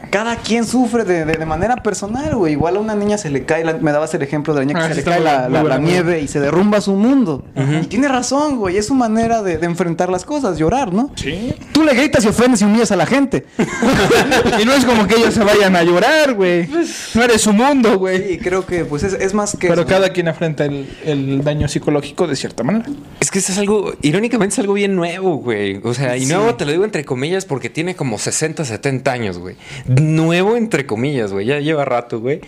[0.10, 2.54] cada quien sufre de, de- de manera personal, güey.
[2.54, 4.80] Igual a una niña se le cae, la- me dabas el ejemplo de la niña
[4.80, 6.40] que Ah, se le cae muy la, muy la- buena, la muy nieve y se
[6.40, 7.44] derrumba su mundo.
[7.82, 11.12] Y tiene razón, güey, es su manera de, de enfrentar las cosas, llorar, ¿no?
[11.16, 11.54] Sí.
[11.72, 13.46] Tú le gritas y ofendes y humillas a la gente.
[14.62, 16.68] Y no es como que ellos se vayan a llorar, güey.
[17.16, 18.28] No eres su mundo, güey.
[18.34, 19.68] Sí, creo que, pues, es, es más que...
[19.68, 19.90] Pero eso.
[19.90, 22.86] cada quien afrenta el, el daño psicológico de cierta manera.
[23.20, 25.80] Es que eso es algo, irónicamente es algo bien nuevo, güey.
[25.84, 26.34] O sea, y Sí.
[26.34, 29.56] nuevo te lo digo entre comillas porque tiene como 60, 70 años, güey.
[30.02, 31.46] Nuevo entre comillas, güey.
[31.46, 32.42] Ya lleva rato, güey.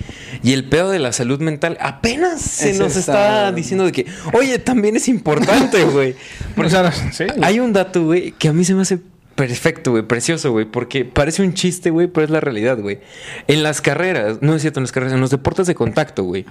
[0.43, 2.97] Y el pedo de la salud mental apenas se nos está-
[3.45, 6.15] está diciendo de que, oye, también es importante, güey.
[6.57, 7.25] O sea, sí.
[7.25, 7.39] güey.
[7.43, 8.99] Hay un dato, güey, que a mí se me hace
[9.35, 12.99] perfecto, güey, precioso, güey, porque parece un chiste, güey, pero es la realidad, güey.
[13.47, 16.45] En las carreras, no es cierto, en las carreras, en los deportes de contacto, güey.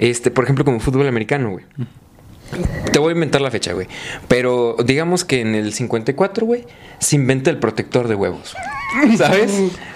[0.00, 1.64] Este, por ejemplo, como fútbol americano, güey.
[2.92, 3.86] Te voy a inventar la fecha, güey.
[4.28, 6.64] Pero digamos que en el 54, güey,
[6.98, 8.54] se inventa el protector de huevos.
[9.18, 9.50] ¿Sabes?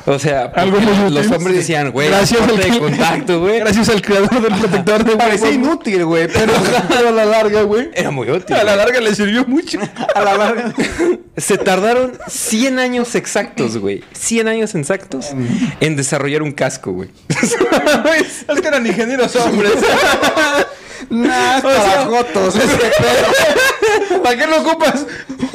[0.07, 1.15] O sea, Algo muy útil.
[1.15, 3.61] los hombres decían, güey, Gracias al- de contacto, güey.
[3.61, 6.53] Gracias al creador del protector de Parecía inútil, güey, pero...
[6.89, 7.91] Pero a la larga, güey.
[7.95, 8.57] Era muy útil.
[8.57, 9.79] A la larga le sirvió mucho.
[10.15, 10.73] A la larga...
[11.37, 14.03] Se tardaron 100 años exactos, güey.
[14.13, 15.29] 100 años exactos
[15.81, 17.11] en desarrollar un casco, güey.
[17.29, 19.73] es que eran ingenieros hombres.
[21.09, 24.23] Nah, es sea- para jotos ese pedo.
[24.23, 25.07] ¿Para qué lo ocupas?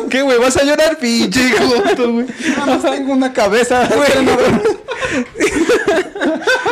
[0.10, 0.38] ¿Qué, güey?
[0.40, 2.26] ¿Vas a llorar, pinche joto, güey?
[2.58, 3.88] Nada más tengo una cabeza.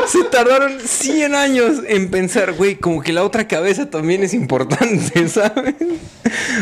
[0.07, 5.27] Se tardaron 100 años en pensar, güey, como que la otra cabeza también es importante,
[5.29, 5.75] ¿sabes?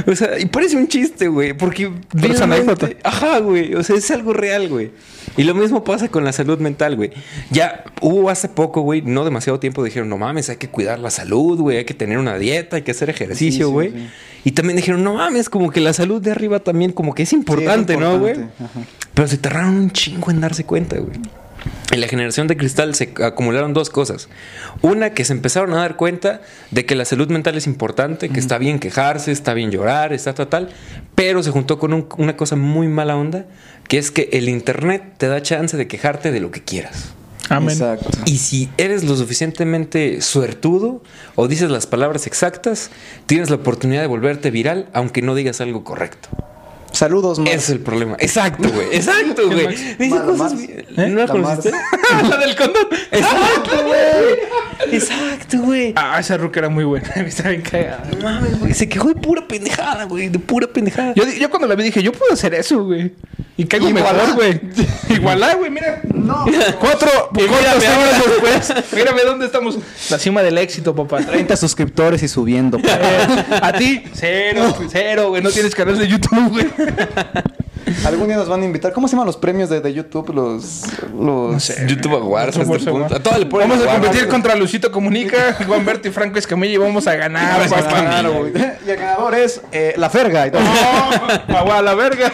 [0.08, 1.92] O sea, y parece un chiste, güey, porque...
[2.20, 2.90] Pero es anécdota.
[3.04, 4.92] Ajá, güey, o sea, es algo real, güey.
[5.38, 7.12] Y lo mismo pasa con la salud mental, güey.
[7.50, 11.10] Ya hubo hace poco, güey, no demasiado tiempo, dijeron, no mames, hay que cuidar la
[11.10, 13.92] salud, güey, hay que tener una dieta, hay que hacer ejercicio, sí, güey.
[13.92, 14.10] sí.
[14.44, 17.34] Y también dijeron, no mames, como que la salud de arriba también como que es
[17.34, 18.34] importante, ¿no, güey?
[18.34, 18.88] importante, ajá.
[19.14, 21.18] Pero se tardaron un chingo en darse cuenta, güey.
[21.92, 24.30] En la generación de cristal se acumularon dos cosas.
[24.82, 28.40] Una, que se empezaron a dar cuenta de que la salud mental es importante, que
[28.40, 30.70] está bien quejarse, está bien llorar, está tal, tal.
[31.16, 33.46] Pero se juntó con un- una cosa muy mala onda,
[33.88, 37.10] que es que el Internet te da chance de quejarte de lo que quieras.
[37.50, 37.72] Amén.
[37.72, 38.10] Exacto.
[38.26, 41.04] Y si eres lo suficientemente suertudo
[41.36, 42.90] o dices las palabras exactas,
[43.26, 46.30] tienes la oportunidad de volverte viral, aunque no digas algo correcto.
[47.02, 47.48] Saludos, Mar.
[47.48, 48.16] Ese es el problema.
[48.20, 48.90] Exacto, güey.
[48.92, 49.68] Exacto, güey.
[49.98, 51.08] Dice Mar- cosas Mar- bien- ¿Eh?
[51.10, 51.72] ¿No la La conociste?
[52.30, 52.88] La del condón.
[53.12, 54.94] Exacto, güey.
[54.96, 55.94] Exacto, güey.
[55.96, 57.08] Ah, esa ruca era muy buena.
[57.16, 58.04] Está bien cagada.
[58.16, 58.74] No mames, güey.
[58.76, 60.30] Se quejó de pura pendejada, güey.
[60.30, 61.14] De pura pendejada.
[61.16, 63.14] Yo, yo cuando la vi dije, yo puedo hacer eso, güey.
[63.62, 64.60] Y caigo mejor, güey.
[65.10, 66.02] Igualá, güey, mira.
[66.12, 66.46] No.
[66.80, 67.32] Cuatro, cuatro.
[68.96, 69.78] Mírame dónde estamos.
[70.10, 71.20] La cima del éxito, papá.
[71.20, 72.80] 30 suscriptores y subiendo.
[72.80, 73.28] Eh,
[73.62, 75.44] a ti, cero, cero, güey.
[75.44, 76.66] No tienes canal de YouTube, güey.
[78.06, 78.94] Algún día nos van a invitar.
[78.94, 80.34] ¿Cómo se llaman los premios de, de YouTube?
[80.34, 80.82] Los.
[81.14, 81.54] los...
[81.54, 81.86] No sé.
[81.88, 83.20] YouTube Awards a este punto.
[83.22, 87.06] Todo ponen Vamos a competir contra Lucito Comunica, Juan Berto y Franco Escamilla y vamos
[87.08, 88.26] a ganar, Vamos a ganar.
[88.86, 90.48] Y el ganador es eh, La Ferga.
[90.48, 90.62] Y todo.
[91.48, 92.32] No, agua a la verga.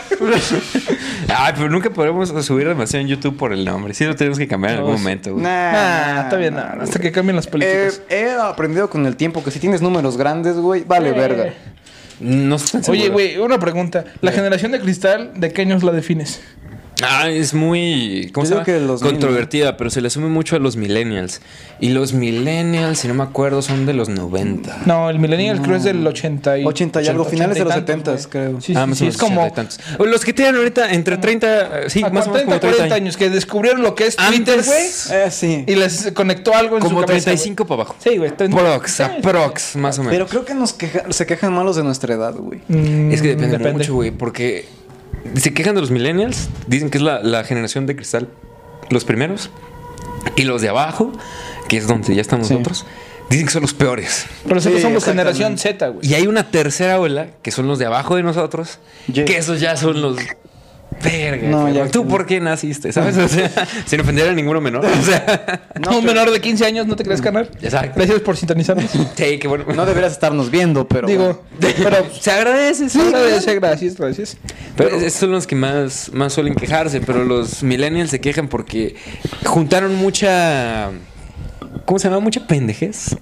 [1.35, 3.93] Ay, pero nunca podremos subir demasiado en YouTube por el nombre.
[3.93, 5.43] Sí lo tenemos que cambiar en algún momento, güey.
[5.43, 8.01] Nah, Nah, está bien, nah, hasta que cambien las Eh, políticas.
[8.09, 11.13] he aprendido con el tiempo que si tienes números grandes, güey, vale Eh.
[11.13, 11.53] verga.
[12.19, 12.57] No
[12.89, 14.05] Oye, güey, una pregunta.
[14.21, 16.41] La generación de cristal, ¿de qué años la defines?
[17.03, 18.31] Ah, es muy.
[18.33, 18.65] ¿Cómo se llama?
[18.65, 21.41] que los Controvertida, pero se le asume mucho a los millennials.
[21.79, 24.81] Y los millennials, si no me acuerdo, son de los 90.
[24.85, 26.65] No, el millennial creo es del 80 y...
[26.65, 28.23] 80 y algo, finales de los 70, güey.
[28.25, 28.61] creo.
[28.61, 29.43] Sí, sí, ah, más sí, es como...
[29.45, 31.47] 80 Los que tienen ahorita entre 30.
[31.85, 34.07] eh, Sí, a más o menos 30, como 30 40 años que descubrieron lo que
[34.07, 35.21] es Twitter, Antes- güey.
[35.21, 35.63] Eh, sí.
[35.67, 37.95] Y les conectó algo en Como su cabeza, 35 para abajo.
[37.99, 38.31] Sí, güey.
[38.35, 38.57] 30.
[38.57, 40.13] Prox, Sí, aprox, más o menos.
[40.13, 42.59] Pero creo que nos queja- se quejan malos de nuestra edad, güey.
[42.67, 44.65] Mm, Es que depende, mucho, güey, porque
[45.35, 48.27] se quejan de los millennials, dicen que es la, la generación de cristal,
[48.89, 49.49] los primeros,
[50.35, 51.11] y los de abajo,
[51.67, 52.53] que es donde ya estamos Sí.
[52.53, 52.85] nosotros,
[53.29, 54.25] dicen que son los peores.
[54.43, 56.07] Pero nosotros Sí, somos generación Z, güey.
[56.07, 58.79] Y hay una tercera ola, que son los de abajo de nosotros,
[59.11, 59.25] Yeah.
[59.25, 60.17] que esos ya son los...
[61.03, 61.87] Verga, No, ya.
[61.87, 62.91] ¿Tú que- por qué naciste?
[62.91, 63.17] ¿Sabes?
[63.17, 63.51] O sea,
[63.85, 64.85] sin ofender a ninguno menor.
[64.97, 65.61] O sea,
[65.97, 67.49] un menor de 15 años, ¿no te crees, canal?
[67.61, 67.93] Exacto.
[67.95, 68.89] Gracias por sintonizarnos.
[69.15, 69.65] sí, qué bueno.
[69.75, 71.07] No deberías estarnos viendo, pero.
[71.07, 72.05] Digo, pero...
[72.19, 74.37] se agradece, Sí, agradece, gracias, gracias.
[74.75, 78.95] Pero esos son los que más, más suelen quejarse, pero los millennials se quejan porque
[79.45, 80.89] juntaron mucha...
[81.85, 82.19] ¿Cómo se llama?
[82.19, 83.15] Mucha pendejez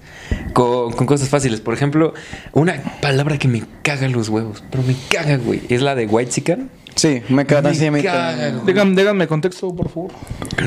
[0.52, 1.60] con, con cosas fáciles.
[1.60, 2.14] Por ejemplo,
[2.52, 6.30] una palabra que me caga los huevos, pero me caga, güey, es la de white
[6.32, 6.68] chicken.
[6.96, 7.68] Sí, me caga.
[7.68, 10.10] Me sí, me díganme contexto, por favor.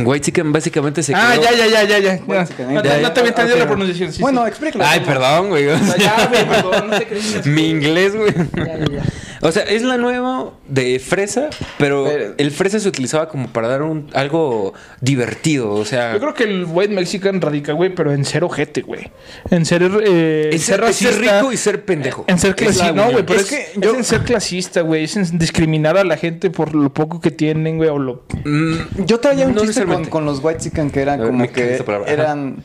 [0.06, 2.20] White chicken básicamente se Ah, ya, ya, ya, ya, ya.
[2.28, 3.60] No, te había entendido Ok.
[3.60, 4.14] la pronunciación.
[4.14, 4.50] sí, bueno, sí.
[4.50, 4.86] explícalo.
[4.88, 5.68] Ay, perdón, güey.
[5.68, 7.46] o sea, Ya, güey, perdón, no te crees.
[7.48, 8.32] Mi inglés, güey.
[8.56, 9.04] Ya, ya, ya.
[9.42, 13.70] O sea, es la nueva de fresa, pero, Pero- el fresa se utilizaba como para
[13.70, 15.72] dar un, algo divertido.
[15.72, 19.10] O sea, Yo creo que el white mexican radica, güey, pero en ser ojete, güey.
[19.50, 21.40] En ser, eh, en es ser ser, es ser racista.
[21.40, 22.26] rico y ser pendejo.
[22.28, 25.06] En ser clasista, no, güey, pero Es es, que es yo- en ser clasista, güey.
[25.06, 28.24] Es en discriminar a la gente por lo poco que tienen, güey, o lo...
[28.46, 31.84] Mm, Yo traía un No chiste con, los white chicken que eran ver, como que
[32.08, 32.64] eran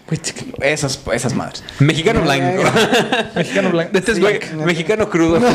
[0.60, 1.64] esas, esas madres.
[1.78, 2.62] Mexicano blanco.
[3.34, 3.96] Mexicano blanco.
[3.96, 5.40] Este Güey, mexicano crudo.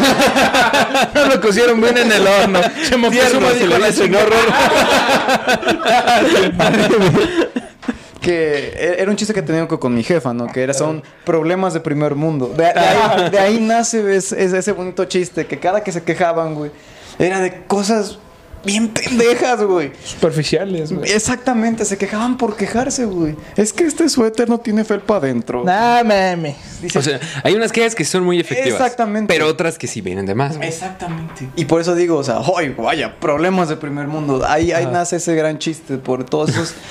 [1.14, 2.60] No lo cocieron bien en el horno.
[2.84, 3.10] Se me
[8.22, 10.48] Que e- era un chiste que tenía con, con mi jefa, ¿no?
[10.48, 12.54] Que era, son problemas de primer mundo.
[12.56, 16.56] De, de ahí, de ahí nace ese, ese bonito chiste que cada que se quejaban,
[16.56, 16.72] güey,
[17.20, 18.18] era de cosas
[18.66, 19.92] bien pendejas, güey.
[20.04, 21.12] Superficiales, güey.
[21.12, 23.36] Exactamente, se quejaban por quejarse, güey.
[23.56, 25.64] Es que este suéter no tiene felpa adentro.
[25.64, 26.56] Nah, mame.
[26.82, 28.80] Dice, O sea, hay unas quejas que son muy efectivas.
[28.80, 29.34] Exactamente.
[29.34, 30.58] Pero otras que sí vienen de más.
[30.58, 30.68] güey.
[30.70, 31.50] Exactamente.
[31.56, 33.20] Y por eso digo, o sea, ¡ay, vaya!
[33.20, 34.46] Problemas de primer mundo.
[34.46, 36.74] Ahí, ahí nace ese gran chiste por todos esos.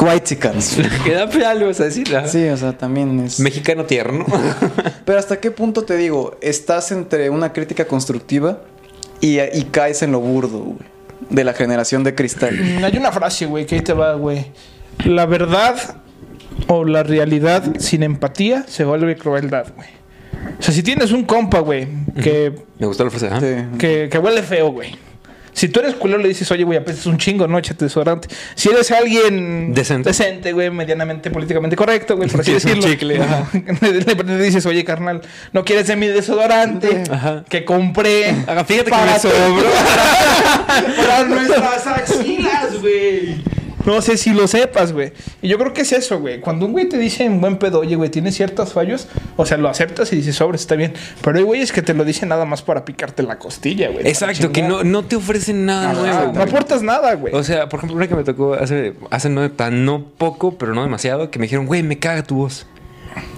[0.00, 0.78] White chickens.
[1.04, 2.14] Queda algo vas a decir.
[2.16, 2.26] ajá.
[2.26, 3.40] Sí, o sea, también es.
[3.40, 4.24] Mexicano tierno.
[5.04, 8.60] Pero hasta qué punto te digo, estás entre una crítica constructiva
[9.20, 10.78] y, y caes en lo burdo, güey.
[11.28, 12.56] De la generación de cristal.
[12.58, 14.46] Mm, Hay una frase, güey, que ahí te va, güey.
[15.04, 15.76] La verdad
[16.66, 19.88] o la realidad sin empatía se vuelve crueldad, güey.
[20.58, 21.86] O sea, si tienes un compa, güey,
[22.22, 23.28] que, Me gustó la frase.
[23.40, 23.78] Sí.
[23.78, 24.96] que, que huele feo, güey.
[25.52, 28.28] Si tú eres culero, le dices, oye, güey, apestas un chingo, no, échate desodorante.
[28.54, 30.10] Si eres alguien Decente.
[30.10, 32.82] decente, güey, medianamente políticamente correcto, güey, por así un decirlo.
[32.82, 33.48] chicle, ajá.
[34.26, 37.44] le, dices, oye, carnal, ¿no quieres de mi desodorante Ajá.
[37.48, 38.30] que compré?
[38.46, 39.70] Haga, fíjate que me sobró.
[40.96, 43.29] para nuestras axilas, güey.
[43.86, 45.12] No sé si lo sepas, güey.
[45.42, 46.40] Y yo creo que es eso, güey.
[46.40, 49.56] Cuando un güey te dice en buen pedo, oye, güey, tiene ciertos fallos, o sea,
[49.56, 50.92] lo aceptas y dices, sobre, está bien.
[51.22, 54.06] Pero hay güeyes que te lo dicen nada más para picarte la costilla, güey.
[54.06, 56.32] Exacto, que no, no te ofrecen nada Ajá, nuevo.
[56.34, 57.34] no aportas nada, güey.
[57.34, 60.74] O sea, por ejemplo, una que me tocó hace, hace no tan no poco, pero
[60.74, 62.66] no demasiado, que me dijeron, güey, me caga tu voz.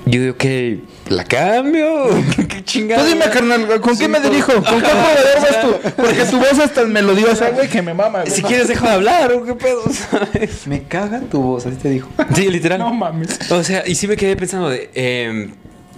[0.05, 2.09] Yo digo, que ¿La cambio?
[2.49, 3.03] ¿Qué chingada?
[3.03, 4.53] Tú dime, carnal, ¿con qué me por- dirijo?
[4.55, 5.91] ¿Con qué proveedor vas tú?
[5.97, 8.31] Porque tu voz es tan melodiosa, güey, que me mama, güey.
[8.33, 9.83] Si quieres, deja de hablar, ¿o qué pedo?
[9.93, 10.67] ¿sabes?
[10.67, 12.09] Me caga tu voz, así te dijo.
[12.35, 12.79] Sí, literal.
[12.79, 13.39] No mames.
[13.51, 15.53] O sea, y sí me quedé pensando de, em,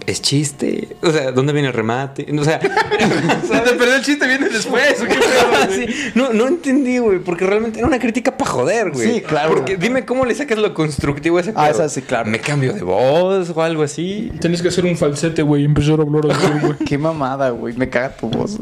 [0.07, 0.97] ¿es chiste?
[1.03, 2.27] O sea, ¿dónde viene el remate?
[2.39, 2.61] O sea,
[3.43, 5.01] O sea, te perdió el chiste, viene después.
[5.03, 5.15] ¿o qué
[5.75, 9.15] sí, no, no entendí, güey, porque realmente era una crítica para joder, güey.
[9.15, 9.55] Sí, claro.
[9.55, 12.31] Porque dime cómo le sacas lo constructivo a ese Ah, esa sí, claro.
[12.31, 14.33] ¿Me cambio de voz o algo así?
[14.41, 16.75] Tienes que hacer un falsete, güey, y empezar a hablar así, güey.
[16.87, 17.75] Qué mamada, güey.
[17.77, 18.59] Me caga tu voz.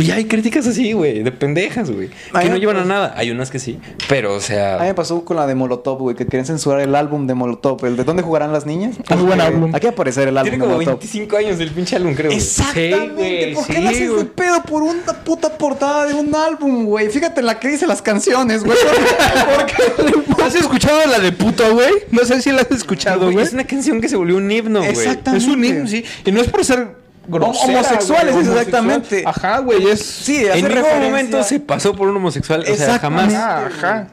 [0.00, 2.10] Y hay críticas así, güey, de pendejas, güey.
[2.40, 3.14] Que no llevan a nada.
[3.16, 3.78] Hay unas que sí,
[4.08, 4.78] pero, o A mí sea...
[4.80, 7.84] me pasó con la de Molotov, güey, que querían censurar el álbum de Molotov.
[7.84, 8.96] ¿El de dónde jugarán las niñas?
[9.10, 9.74] Muy buen álbum.
[9.74, 10.98] Aquí aparecer el álbum Tiene de como Molotov.
[10.98, 12.30] 25 años el pinche álbum, creo.
[12.32, 12.94] Exactamente.
[12.94, 16.34] Sí, güey, ¿Por qué sí, le haces de pedo por una puta portada de un
[16.34, 17.08] álbum, güey?
[17.08, 18.78] Fíjate en la que dice las canciones, güey.
[19.56, 20.42] ¿Por qué?
[20.42, 21.90] ¿Has escuchado la de puto, güey?
[22.10, 24.80] No sé si la has escuchado, Güey, es una canción que se volvió un himno,
[24.80, 24.90] güey.
[24.90, 25.34] Exacto.
[25.34, 26.04] Es un himno, sí.
[26.24, 29.22] Y no es por ser grosera, Homosexuales, güey, exactamente.
[29.26, 30.00] Ajá, güey, es...
[30.02, 32.64] Sí, hace En ningún referencia- momento se pasó por un homosexual.
[32.70, 33.32] O sea, jamás.
[33.34, 34.08] Ajá, ajá.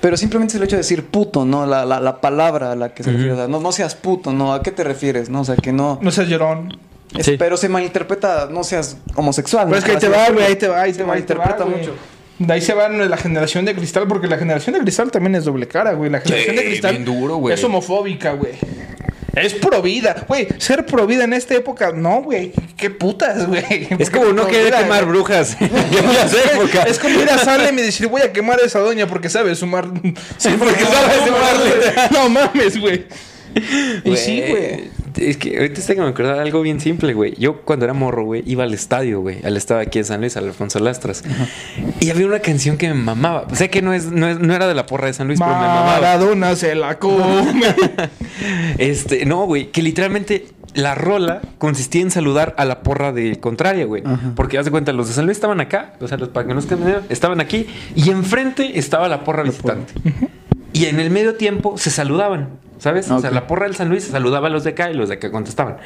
[0.00, 1.64] Pero simplemente es el hecho de decir puto, ¿no?
[1.66, 3.32] La, la, la palabra a la que se refiere.
[3.32, 4.52] O sea, no, no seas puto, ¿no?
[4.52, 5.28] ¿A qué te refieres?
[5.30, 5.40] ¿No?
[5.42, 5.98] O sea, que no...
[6.02, 6.76] No seas llorón.
[7.16, 7.36] Es- Sí.
[7.38, 9.64] Pero se malinterpreta, no seas homosexual.
[9.64, 9.78] Pero ¿no?
[9.78, 11.64] es que ahí te va, güey, ahí te va, ahí Se te va, va, malinterpreta
[11.64, 11.94] mucho.
[12.38, 15.44] De ahí se van la generación de cristal, porque la generación de cristal también es
[15.44, 16.10] doble cara, güey.
[16.10, 17.54] La generación de cristal bien duro, güey.
[17.54, 18.52] es homofóbica, güey.
[19.34, 20.24] Es pro vida.
[20.26, 22.52] Güey, ser pro vida en esta época, no, güey.
[22.76, 23.88] Qué putas, güey.
[23.98, 25.56] Es como no querer quemar brujas.
[25.60, 26.86] épocas.
[26.86, 29.54] Es como ir a Salem y decir, voy a quemar a esa doña porque sabe
[29.54, 29.88] sumar.
[30.38, 31.92] Sí, porque sabe sumarle.
[32.10, 33.06] No mames, güey.
[34.04, 34.90] Y sí, güey.
[35.18, 37.34] Es que ahorita está que me acordaba de algo bien simple, güey.
[37.38, 39.44] Yo cuando era morro, güey, iba al estadio, güey.
[39.44, 41.22] Al estadio aquí en San Luis, al Alfonso Lastras.
[42.00, 43.46] Y había una canción que me mamaba.
[43.54, 45.50] Sé que no, es, no, es- no era de la porra de San Luis, pero
[45.52, 45.84] me mamaba.
[46.00, 47.14] Maradona se la come.
[48.78, 53.84] Este, no, güey, que literalmente la rola consistía en saludar a la porra de contraria,
[53.86, 54.02] güey.
[54.36, 56.54] Porque haz de cuenta, los de San Luis estaban acá, o sea, los para que
[56.54, 57.66] no queden, estaban aquí,
[57.96, 59.92] y enfrente estaba la porra visitante.
[60.72, 63.10] Y en el medio tiempo se saludaban, ¿sabes?
[63.10, 65.16] O sea, la porra del San Luis saludaba a los de acá y los de
[65.16, 65.78] acá contestaban.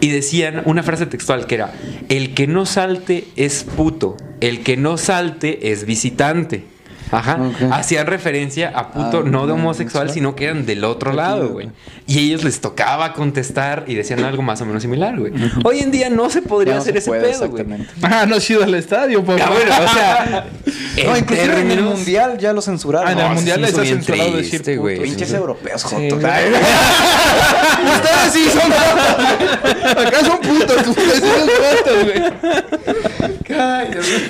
[0.00, 1.72] Y decían una frase textual que era:
[2.08, 6.75] El que no salte es puto, el que no salte es visitante.
[7.10, 7.38] Ajá.
[7.40, 7.70] Ok.
[7.72, 11.70] Hacían referencia a puto Ah, no de homosexual, sino que eran del otro lado, güey.
[12.06, 15.32] Y ellos les tocaba contestar y decían algo más o menos similar, güey.
[15.64, 17.62] Hoy en día no se podría no hacer se ese puede, pedo, güey.
[17.62, 17.92] exactamente.
[18.02, 19.44] Ah, no has ido al estadio, papá.
[19.46, 20.46] Ah, bueno, o sea,
[21.04, 23.08] No, en inclusive en el términos- mundial ya lo censuraron.
[23.08, 24.62] Ah, en el No, mundial sí, les ha censurado decir.
[25.02, 26.22] Pinches europeos, Sí, jotos.
[27.86, 27.96] güey.
[27.96, 29.96] Ustedes sí son putos.
[30.06, 30.86] Acá son putos.
[30.88, 32.20] Ustedes sí son putos, güey.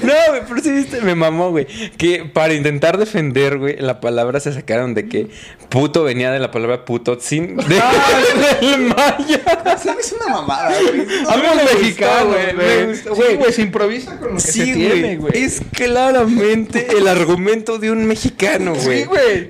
[0.02, 1.66] No, güey, pero sí viste, me mamó, güey.
[1.96, 5.28] Que para intentar defender, güey, la palabra se sacaron de que
[5.68, 7.64] puto venía de la palabra puto sin de,
[8.60, 9.40] del maya.
[9.82, 11.06] Sí, es una mamada, güey.
[11.28, 12.94] Algo mexicano, güey, güey.
[12.96, 13.36] Sí, güey.
[13.36, 15.32] güey, se improvisa con lo que se Sí, tiene, güey.
[15.32, 15.44] güey.
[15.44, 19.00] Es claramente el argumento de un mexicano, güey.
[19.02, 19.48] Sí, güey.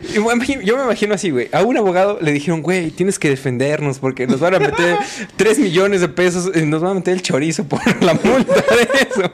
[0.65, 1.49] Yo me imagino así, güey.
[1.53, 4.99] A un abogado le dijeron, güey, tienes que defendernos porque nos van a meter
[5.37, 9.09] 3 millones de pesos y nos van a meter el chorizo por la multa de
[9.09, 9.33] eso.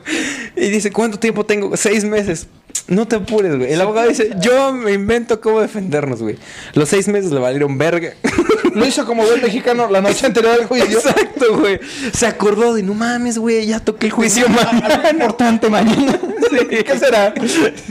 [0.57, 1.77] Y dice, ¿cuánto tiempo tengo?
[1.77, 2.47] Seis meses.
[2.89, 3.73] No te apures, güey.
[3.73, 6.37] El abogado dice, yo me invento cómo defendernos, güey.
[6.75, 8.13] Los seis meses le valieron verga.
[8.75, 10.99] Lo hizo como buen mexicano la noche anterior al juicio.
[10.99, 11.79] Exacto, güey.
[12.13, 15.11] Se acordó de, no mames, güey, ya toqué el juicio mañana.
[15.11, 16.19] importante mañana.
[16.71, 17.35] ¿Qué será?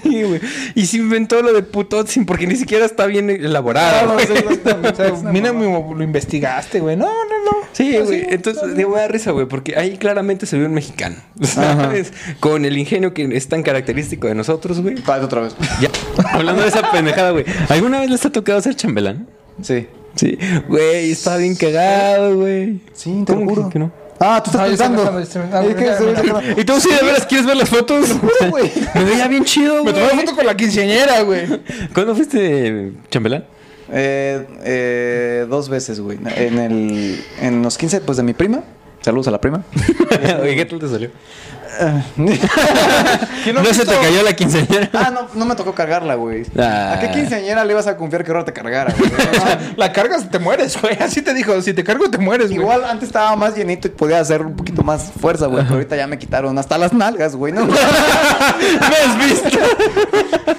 [0.03, 0.41] Sí, güey.
[0.75, 4.07] Y se inventó lo de putotzin porque ni siquiera está bien elaborado.
[4.07, 4.27] No, güey.
[4.27, 4.33] sí,
[4.91, 6.95] O sea, mínimo lo investigaste, güey.
[6.95, 7.30] No, no, no.
[7.73, 8.25] Sí, güey.
[8.29, 11.15] Entonces, de buena risa, güey, porque ahí claramente se ve un mexicano.
[11.41, 12.11] ¿Sabes?
[12.39, 14.95] Con el ingenio que es tan característico de nosotros, güey.
[14.95, 15.55] Párate otra vez.
[15.79, 15.89] Ya.
[16.33, 17.45] Hablando de esa pendejada, güey.
[17.69, 19.27] ¿Alguna vez les ha tocado ser chambelán?
[19.61, 19.87] Sí.
[20.15, 20.37] Sí.
[20.67, 22.81] Güey, está bien cagado, güey.
[22.93, 23.69] Sí, te lo ¿Cómo juro.
[23.69, 23.91] que no?
[24.23, 26.61] Ah, tú estás estoy pensando.
[26.61, 28.07] ¿Y tú sí de veras quieres ver las fotos?
[28.51, 28.71] güey.
[28.93, 29.93] Me veía bien chido, Me güey.
[29.95, 31.47] tomé una foto con la quinceañera, güey.
[31.91, 33.45] ¿Cuándo fuiste chambelán?
[33.91, 36.17] Eh, eh, dos veces, güey.
[36.35, 38.63] En el, en los 15, pues de mi prima.
[39.01, 39.63] Saludos a la prima.
[40.43, 41.09] ¿qué tal te salió?
[43.43, 44.89] ¿Quién ¿No, se te cayó la quinceañera?
[44.93, 46.43] Ah, no, no me tocó cargarla, güey.
[46.57, 46.93] Ah.
[46.95, 49.09] ¿A qué quinceañera le ibas a confiar que ahora te cargara, güey?
[49.77, 50.97] La cargas, te mueres, güey.
[50.99, 52.59] Así te dijo, si te cargo, te mueres, güey.
[52.59, 55.63] Igual antes estaba más llenito y podía hacer un poquito más fuerza, güey.
[55.63, 57.53] Pero ahorita ya me quitaron hasta las nalgas, güey.
[57.53, 57.65] ¿no?
[57.65, 59.57] ¿Me has visto?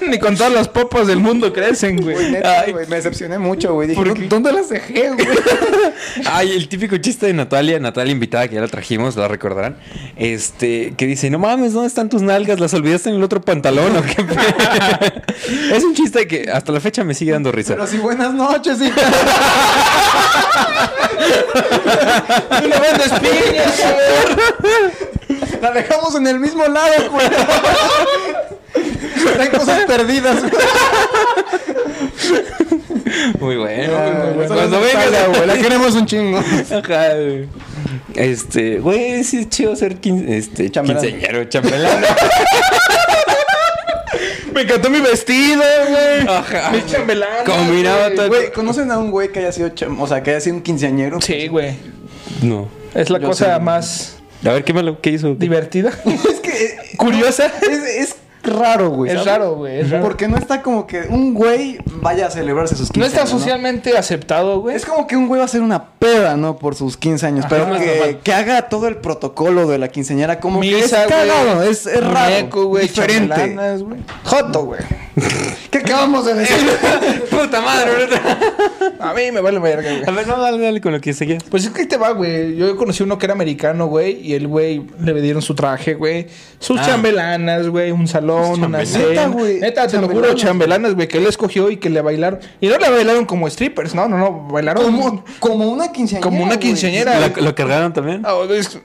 [0.07, 2.31] Ni con todas las papas del mundo crecen, Güey, güey.
[2.31, 2.71] neta, Ay.
[2.73, 2.87] güey.
[2.87, 3.87] Me decepcioné mucho, güey.
[3.89, 4.27] Dije, ¿Por "¿Dó- qué?
[4.27, 5.27] ¿dónde las dejé, güey?
[6.25, 9.77] Ay, el típico chiste de Natalia, Natalia invitada, que ya la trajimos, la recordarán.
[10.15, 12.59] Este, que dice, no mames, ¿dónde están tus nalgas?
[12.59, 14.15] ¿Las olvidaste en el otro pantalón o qué?
[14.23, 14.37] pedo?"
[15.75, 17.73] es un chiste que hasta la fecha me sigue dando risa.
[17.73, 18.95] Pero sí, buenas noches, hija.
[22.61, 23.81] Tú no vendes piñas.
[25.61, 27.27] La dejamos en el mismo lado, güey.
[29.39, 30.51] Hay cosas perdidas, güey.
[33.39, 33.93] Muy bueno,
[34.35, 36.37] muy Cuando es vengas, Natalia, güey, la queremos un chingo.
[36.39, 37.47] Ajá, güey.
[38.15, 41.01] Este, güey, sí es chido ser quin- este, Chambelán.
[41.03, 42.03] quinceañero, chambelán.
[44.53, 46.27] Me encantó mi vestido, güey.
[46.27, 46.71] Ajá.
[46.71, 47.43] Mi chambelán.
[47.45, 48.27] Combinaba todo.
[48.27, 50.61] Güey, ¿conocen a un güey que haya sido, cham- o sea, que haya sido un
[50.61, 51.19] quinceañero?
[51.21, 51.73] Sí, güey.
[52.43, 52.69] No.
[52.93, 54.99] Es la Yo cosa más A ver, ¿qué malo?
[55.01, 55.33] ¿Qué hizo?
[55.33, 55.89] divertida.
[56.05, 56.51] Es que...
[56.65, 57.51] eh, Curiosa.
[57.63, 59.11] Es, es raro, güey.
[59.11, 59.79] Es raro, güey.
[59.79, 60.03] Es raro.
[60.03, 63.29] Porque no está como que un güey vaya a celebrarse sus 15 No está años,
[63.31, 64.75] socialmente aceptado, güey.
[64.75, 66.57] Es como que un güey va a hacer una peda, ¿no?
[66.57, 67.45] Por sus 15 años.
[67.45, 71.05] Ajá, pero que, que haga todo el protocolo de la quinceañera como que es Misa,
[71.07, 72.29] cagado, es, es raro.
[72.31, 72.87] Muñeco, güey.
[72.87, 73.55] diferente.
[74.23, 74.81] Joto, güey.
[75.71, 76.55] ¿Qué acabamos de decir?
[77.29, 78.39] Puta madre, ahorita.
[78.99, 80.03] A mí me vale verga, güey.
[80.07, 81.43] A ver, no, dale, dale con lo que seguías.
[81.43, 82.55] Pues es que ahí te va, güey.
[82.55, 84.19] Yo conocí uno que era americano, güey.
[84.25, 86.27] Y el güey le dieron su traje, güey.
[86.59, 86.83] Sus Ah.
[86.85, 87.91] chambelanas, güey.
[87.91, 89.07] Un salón, una cena.
[89.09, 89.59] Neta, güey.
[89.59, 90.95] Neta, te lo juro, Chambelanas.
[90.95, 91.07] güey.
[91.07, 92.39] Que él escogió y que le bailaron.
[92.59, 94.47] Y no le bailaron como strippers, no, no, no.
[94.47, 96.27] Bailaron como, como una quinceañera.
[96.29, 97.19] como una quinceañera.
[97.35, 98.21] ¿Lo, lo cargaron también?
[98.25, 98.79] Ah, es-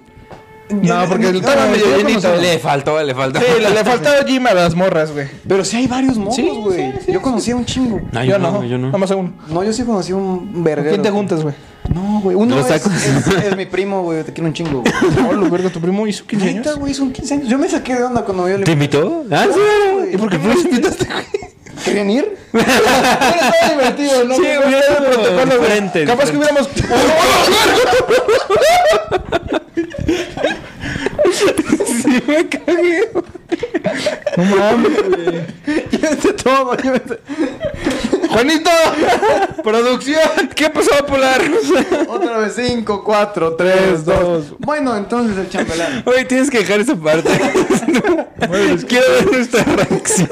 [0.70, 2.36] No, porque estaba no, medio yo llenito.
[2.36, 3.40] Le faltó, le faltó.
[3.40, 5.26] Sí, le, le faltaba Jim a las morras, güey.
[5.48, 6.92] Pero sí hay varios morros, güey.
[6.92, 8.00] sí, sí, yo conocí a un chingo.
[8.12, 8.86] No, yo, no, yo no.
[8.88, 9.32] Nada más a uno.
[9.48, 10.90] No, yo sí conocí a un ¿Con verguero.
[10.90, 11.54] quién te juntas, güey?
[11.94, 12.36] No, güey.
[12.36, 12.92] Uno Los es, tacos.
[13.02, 14.22] es- es mi primo, güey.
[14.22, 14.92] Te quiero un chingo, güey.
[15.22, 16.80] No, lo verga, tu primo hizo 15 Neta, años.
[16.80, 17.48] güey, son 15 años.
[17.48, 19.24] Yo me saqué de onda cuando yo le ¿Te invitó?
[19.30, 19.58] Ah, sí.
[19.94, 20.14] güey.
[20.14, 21.47] ¿Y por qué no los invitaste, güey?
[21.88, 22.36] ¿Querían ir?
[22.52, 24.34] Bueno, estaba divertido, ¿no?
[24.34, 26.68] Sí, hubiera protocolo, diferente, Capaz que hubiéramos.
[32.02, 33.10] Sí, me cagué.
[34.36, 35.46] No mames, güey.
[35.90, 36.76] Llévate todo.
[38.28, 38.70] Juanito,
[39.62, 40.20] producción.
[40.54, 41.40] ¿Qué pasó, Polar?
[42.08, 44.54] Otra vez, 5, 4, 3, 2.
[44.58, 46.02] Bueno, entonces el chambelán.
[46.06, 47.30] Oye, tienes que dejar esa parte.
[48.86, 50.28] Quiero ver nuestra reacción.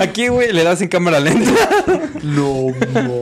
[0.00, 1.50] Aquí, güey, le das en cámara lenta.
[2.22, 3.12] No, no,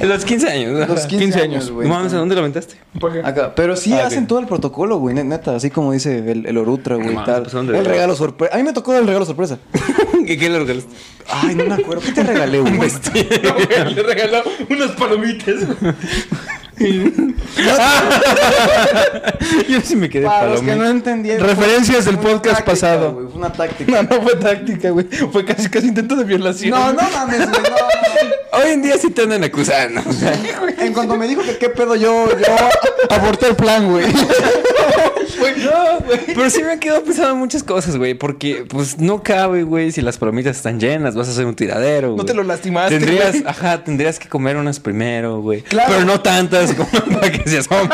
[0.00, 0.88] En los 15 años.
[0.88, 1.88] Los 15 años, güey.
[1.88, 2.74] No mames, ¿a dónde lo aventaste?
[3.24, 6.46] Acá, pero sí Ah, hacen todo el protocolo, güey, ne- neta, así como dice el,
[6.46, 7.42] el Orutra, güey, No y mames, tal.
[7.42, 8.54] pues, ¿dónde el regalo sorpresa.
[8.54, 9.58] A mí me tocó el regalo sorpresa.
[10.26, 10.90] ¿Qué, qué le regalaste?
[11.30, 12.02] Ay, no me acuerdo.
[12.04, 12.72] ¿Qué te regalé, güey?
[13.94, 15.54] Le regaló unas palomitas.
[19.68, 20.84] Yo sí me quedé Para los que palomita.
[20.84, 21.48] no entendieron.
[21.48, 23.14] Referencias del podcast táctica, pasado.
[23.14, 24.02] Fue una táctica.
[24.02, 25.06] No, no fue táctica, güey.
[25.32, 26.70] Fue casi, casi intento de violación.
[26.70, 30.02] No, no mames, güey, no, Hoy en día sí te andan acusando.
[30.78, 32.46] En cuanto me dijo que qué pedo, yo, yo
[33.10, 34.06] aborté el plan, güey.
[35.38, 36.20] No, güey.
[36.26, 38.14] Pero sí me han quedado pensando en muchas cosas, güey.
[38.14, 39.92] Porque, pues, no cabe, güey.
[39.92, 42.26] Si las palomitas están llenas, vas a hacer un tiradero, No güey.
[42.26, 42.98] te lo lastimaste.
[42.98, 43.44] Tendrías, güey.
[43.46, 45.62] ajá, tendrías que comer unas primero, güey.
[45.62, 45.92] Claro.
[45.92, 47.88] Pero no tantas como para que se asome.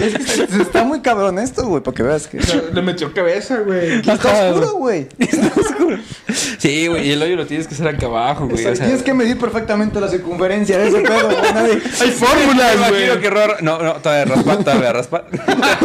[0.00, 2.38] Es que se- está muy cabrón esto, güey, para que veas que.
[2.38, 3.98] O sea, Le metió cabeza, güey.
[4.00, 5.06] Está oscuro, güey.
[6.58, 7.08] Sí, güey.
[7.08, 8.64] Y el hoyo lo tienes que hacer acá abajo, güey.
[8.66, 11.52] O sea, Tienes que medir perfectamente la circunferencia de ese pedo, güey.
[11.52, 13.02] Nadie- Hay fórmulas, güey.
[13.04, 13.62] imagino que Ror...
[13.62, 15.24] No, no, todavía raspa, todavía raspa.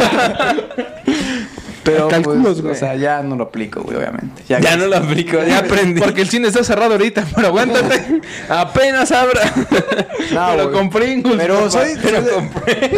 [1.83, 2.73] Pero, Cálculos, pues, güey.
[2.73, 4.43] o sea, ya no lo aplico, güey, obviamente.
[4.47, 6.01] Ya, Ya no lo aplico, ya aprendí.
[6.01, 8.21] Porque el cine está cerrado ahorita, pero aguántate.
[8.49, 9.41] apenas abra.
[10.31, 10.71] No, pero güey.
[10.77, 11.37] con Pringles.
[11.37, 11.69] Pero papá.
[11.71, 12.89] soy, Pero soy, de, compré.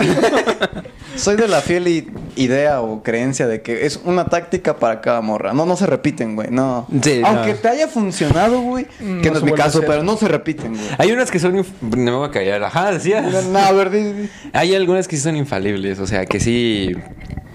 [1.16, 5.54] soy de la fiel idea o creencia de que es una táctica para cada morra.
[5.54, 6.50] No, no se repiten, güey.
[6.52, 6.88] No.
[7.02, 7.58] Sí, Aunque no.
[7.60, 8.86] te haya funcionado, güey,
[9.22, 10.86] que No es mi caso, pero no se repiten, güey.
[10.98, 11.56] Hay unas que son...
[11.58, 12.64] inf- No me voy a callar.
[12.64, 13.22] Ajá, decía.
[13.22, 16.96] No, a ver, di- di- Hay algunas que sí son infalibles, o sea, que sí,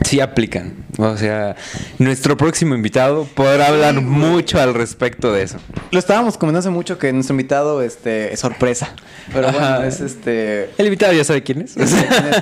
[0.06, 0.74] sí aplican.
[0.98, 1.56] O sea,
[1.98, 5.58] nuestro próximo invitado podrá hablar mucho al respecto de eso.
[5.90, 8.90] Lo estábamos comentando hace mucho que nuestro invitado este, es sorpresa.
[9.32, 9.86] Pero bueno, Ajá.
[9.86, 10.70] es este.
[10.78, 11.74] El invitado ya sabe quién es.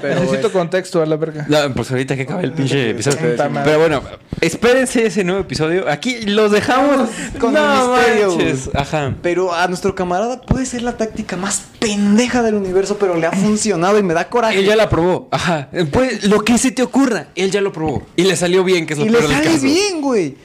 [0.03, 1.47] pero Necesito es- contexto a la verga.
[1.49, 3.35] No, pues ahorita que acabe el pinche episodio.
[3.65, 4.03] Pero bueno,
[4.41, 5.89] espérense ese nuevo episodio.
[5.91, 7.09] Aquí los dejamos
[7.41, 8.71] Con el misterio, manches.
[8.75, 9.15] Ajá.
[9.23, 13.33] Pero a nuestro camarada puede ser la táctica más pendeja del universo, pero le ha
[13.33, 14.59] funcionado y me da coraje.
[14.59, 15.29] Él ya la probó.
[15.31, 15.69] Ajá.
[15.93, 18.03] Pues lo que se te ocurra, él ya lo probó.
[18.17, 19.65] Y le salió bien, que es lo y le peor del sale caso.
[19.65, 20.37] bien, güey.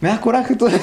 [0.00, 0.70] Me da coraje todo.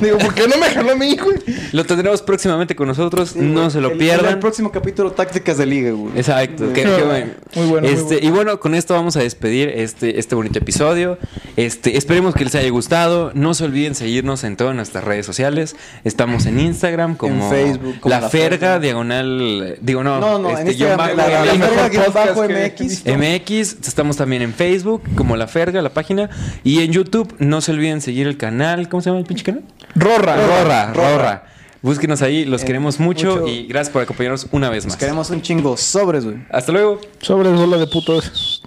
[0.00, 1.38] Digo, ¿por qué no me jaló a mí, güey?
[1.72, 3.34] Lo tendremos próximamente con nosotros.
[3.36, 4.40] no se lo El- El, pierdan.
[4.40, 6.12] próximo capítulo, tácticas de liga, güey.
[6.16, 6.72] Exacto, Sí.
[6.74, 7.30] qué, qué bueno.
[7.54, 8.26] Muy bueno, muy Este, bueno.
[8.26, 11.18] Y bueno, con esto vamos a despedir este, este bonito episodio.
[11.56, 13.32] Este, esperemos que les haya gustado.
[13.34, 15.76] No se olviden seguirnos en todas nuestras redes sociales.
[16.04, 18.78] Estamos en Instagram como En Facebook, como La, La Ferga, Ferga.
[18.80, 19.76] diagonal.
[19.80, 21.58] Digo, no, No, no, en este, guion Instagram, bajo, la, la, la MX.
[21.58, 23.72] mejor verga guion bajo podcast que- MX.
[23.80, 26.30] MX, estamos también en Facebook como La Ferga, la página.
[26.64, 28.88] Y en YouTube, no se olviden seguir el canal.
[28.88, 29.62] ¿Cómo se llama el pinche canal?
[29.94, 30.36] Rorra.
[30.36, 30.92] Rorra, Rorra.
[30.92, 31.42] Rorra.
[31.80, 33.46] Búsquenos ahí, los Eh, queremos mucho, mucho.
[33.46, 34.98] y gracias por acompañarnos una vez Nos más.
[35.00, 36.44] queremos un chingo sobres, güey.
[36.50, 37.00] Hasta luego.
[37.20, 38.62] Sobre bola de putos.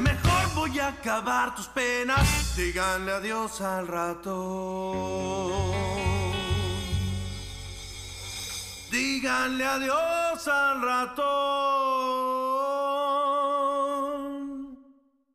[0.00, 2.54] Mejor voy a acabar tus penas.
[2.56, 5.72] Díganle adiós al rato.
[8.92, 12.37] Díganle adiós al rato.